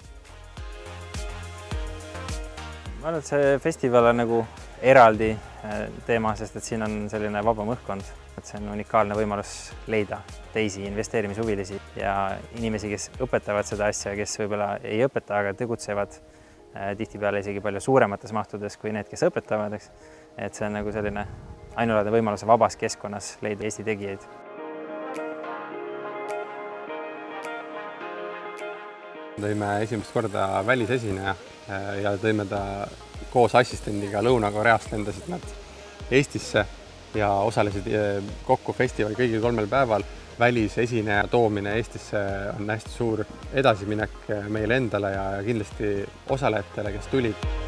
ma 3.00 3.08
arvan, 3.08 3.20
et 3.22 3.28
see 3.30 3.58
festival 3.64 4.10
on 4.10 4.18
nagu 4.20 4.40
eraldi 4.84 5.30
äh, 5.32 5.86
teema, 6.04 6.34
sest 6.36 6.58
et 6.60 6.66
siin 6.66 6.84
on 6.84 6.96
selline 7.08 7.40
vabam 7.46 7.70
õhkkond, 7.72 8.10
et 8.36 8.50
see 8.50 8.58
on 8.60 8.66
unikaalne 8.74 9.16
võimalus 9.16 9.52
leida 9.88 10.18
teisi 10.52 10.84
investeerimishuvilisi 10.90 11.78
ja 11.96 12.12
inimesi, 12.58 12.90
kes 12.92 13.08
õpetavad 13.24 13.70
seda 13.70 13.88
asja, 13.88 14.12
kes 14.18 14.36
võib-olla 14.42 14.74
ei 14.82 15.00
õpeta, 15.06 15.38
aga 15.40 15.54
tegutsevad 15.56 16.18
äh, 16.18 16.92
tihtipeale 17.00 17.40
isegi 17.40 17.64
palju 17.64 17.80
suuremates 17.80 18.36
mahtudes 18.36 18.76
kui 18.76 18.92
need, 18.92 19.08
kes 19.08 19.24
õpetavad, 19.30 19.78
eks. 19.78 19.88
et 20.36 20.58
see 20.58 20.68
on 20.68 20.76
nagu 20.82 20.92
selline 20.92 21.24
ainulaadne 21.80 22.12
võimalus 22.12 22.44
vabas 22.44 22.76
keskkonnas 22.76 23.38
leida 23.40 23.64
Eesti 23.64 23.88
tegijaid. 23.88 24.28
Tõime 29.42 29.70
esimest 29.82 30.12
korda 30.14 30.62
välisesineja 30.66 31.34
ja 32.02 32.14
tõime 32.20 32.46
ta 32.48 32.60
koos 33.32 33.54
assistendiga 33.58 34.22
Lõuna-Koreast 34.24 34.92
lendasid 34.92 35.28
nad 35.28 35.44
Eestisse 36.10 36.64
ja 37.14 37.30
osalesid 37.44 37.88
kokku 38.46 38.72
festivali 38.72 39.18
kõigil 39.18 39.42
kolmel 39.44 39.68
päeval. 39.68 40.04
välisesineja 40.38 41.26
toomine 41.28 41.72
Eestisse 41.76 42.18
on 42.58 42.70
hästi 42.70 42.90
suur 42.90 43.24
edasiminek 43.52 44.28
meile 44.48 44.76
endale 44.76 45.10
ja 45.10 45.24
kindlasti 45.44 46.06
osalejatele, 46.30 46.92
kes 46.92 47.06
tulid 47.10 47.67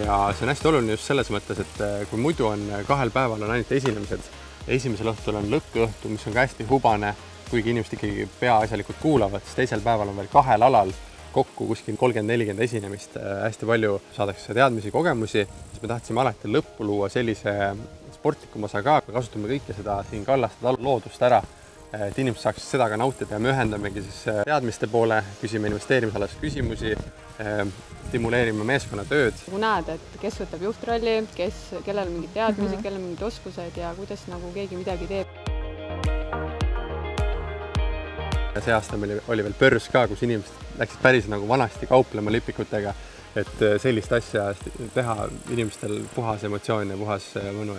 ja 0.00 0.32
see 0.32 0.46
on 0.46 0.52
hästi 0.52 0.68
oluline 0.68 0.94
just 0.94 1.06
selles 1.08 1.28
mõttes, 1.32 1.60
et 1.60 1.80
eh, 1.84 2.02
kui 2.10 2.20
muidu 2.20 2.48
on 2.48 2.64
eh, 2.70 2.82
kahel 2.88 3.12
päeval 3.12 3.44
on 3.44 3.52
ainult 3.52 3.72
esinemised, 3.76 4.28
esimesel 4.70 5.12
õhtul 5.12 5.38
on 5.40 5.48
lõkkõhtu, 5.52 6.12
mis 6.12 6.26
on 6.28 6.36
ka 6.36 6.46
hästi 6.46 6.66
hubane, 6.70 7.12
kuigi 7.50 7.74
inimesed 7.74 7.96
ikkagi 7.98 8.26
peaasjalikult 8.40 9.00
kuulavad, 9.02 9.44
siis 9.44 9.58
teisel 9.62 9.84
päeval 9.84 10.12
on 10.12 10.20
veel 10.20 10.30
kahel 10.32 10.64
alal 10.68 10.92
kokku 11.32 11.66
kuskil 11.70 11.96
kolmkümmend, 12.00 12.32
nelikümmend 12.32 12.64
esinemist, 12.64 13.16
eh, 13.20 13.32
hästi 13.46 13.68
palju 13.68 13.98
saadakse 14.16 14.56
teadmisi, 14.56 14.94
kogemusi, 14.94 15.44
siis 15.72 15.82
me 15.82 15.92
tahtsime 15.92 16.24
alati 16.24 16.52
lõppu 16.52 16.88
luua 16.88 17.10
sellise 17.12 17.56
sportlikuma 18.16 18.70
osa 18.70 18.84
ka, 18.86 19.00
kasutame 19.12 19.50
kõike 19.56 19.76
seda 19.76 20.00
siin 20.08 20.24
kallastada 20.24 20.76
loodust 20.78 21.28
ära 21.28 21.42
et 21.92 22.18
inimesed 22.18 22.40
saaksid 22.46 22.64
seda 22.64 22.86
ka 22.88 22.96
nautida 22.96 23.36
ja 23.36 23.40
me 23.42 23.50
ühendamegi 23.52 24.02
siis 24.06 24.22
äh, 24.32 24.40
teadmiste 24.48 24.88
poole, 24.88 25.18
küsime 25.42 25.68
investeerimisalasi 25.68 26.38
küsimusi, 26.40 26.94
äh, 26.96 27.66
stimuleerime 28.08 28.64
meeskonnatööd. 28.64 29.36
nagu 29.46 29.60
näed, 29.60 29.90
et 29.96 30.18
kes 30.22 30.40
võtab 30.40 30.64
juhtrolli, 30.68 31.16
kes, 31.36 31.60
kellel 31.84 32.08
on 32.08 32.14
mingid 32.16 32.32
teadmised 32.32 32.70
mm, 32.70 32.78
-hmm. 32.78 32.86
kellel 32.86 33.00
on 33.00 33.06
mingid 33.10 33.26
oskused 33.28 33.76
ja 33.76 33.92
kuidas 33.98 34.24
nagu 34.32 34.52
keegi 34.54 34.80
midagi 34.80 35.06
teeb. 35.06 35.26
ja 38.54 38.60
see 38.60 38.72
aasta 38.72 38.96
meil 38.96 39.20
oli 39.28 39.44
veel 39.44 39.58
börs 39.60 39.88
ka, 39.92 40.06
kus 40.08 40.22
inimesed 40.22 40.78
läksid 40.80 41.02
päris 41.02 41.28
nagu 41.28 41.48
vanasti 41.48 41.86
kauplema 41.86 42.32
lipikutega, 42.32 42.94
et 43.36 43.64
sellist 43.80 44.12
asja 44.12 44.54
teha 44.94 45.28
inimestel 45.50 46.00
puhas 46.14 46.44
emotsioon 46.44 46.90
ja 46.90 46.96
puhas 46.96 47.32
mõnu, 47.52 47.76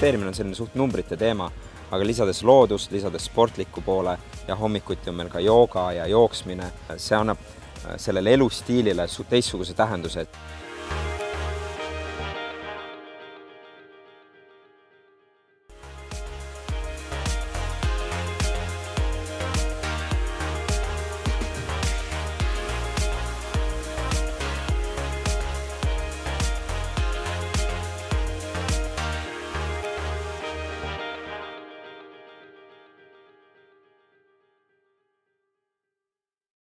investeerimine 0.00 0.28
on 0.28 0.34
selline 0.34 0.56
suht 0.56 0.76
numbrite 0.80 1.16
teema, 1.20 1.50
aga 1.92 2.04
lisades 2.08 2.38
loodust, 2.42 2.88
lisades 2.92 3.26
sportliku 3.28 3.82
poole 3.84 4.14
ja 4.48 4.56
hommikuti 4.56 5.10
on 5.10 5.18
meil 5.18 5.28
ka 5.28 5.42
jooga 5.44 5.90
ja 5.92 6.06
jooksmine, 6.08 6.70
see 6.96 7.18
annab 7.18 7.36
äh, 7.84 7.98
sellele 8.00 8.32
elustiilile 8.32 9.04
teistsuguse 9.28 9.74
tähenduse, 9.76 10.24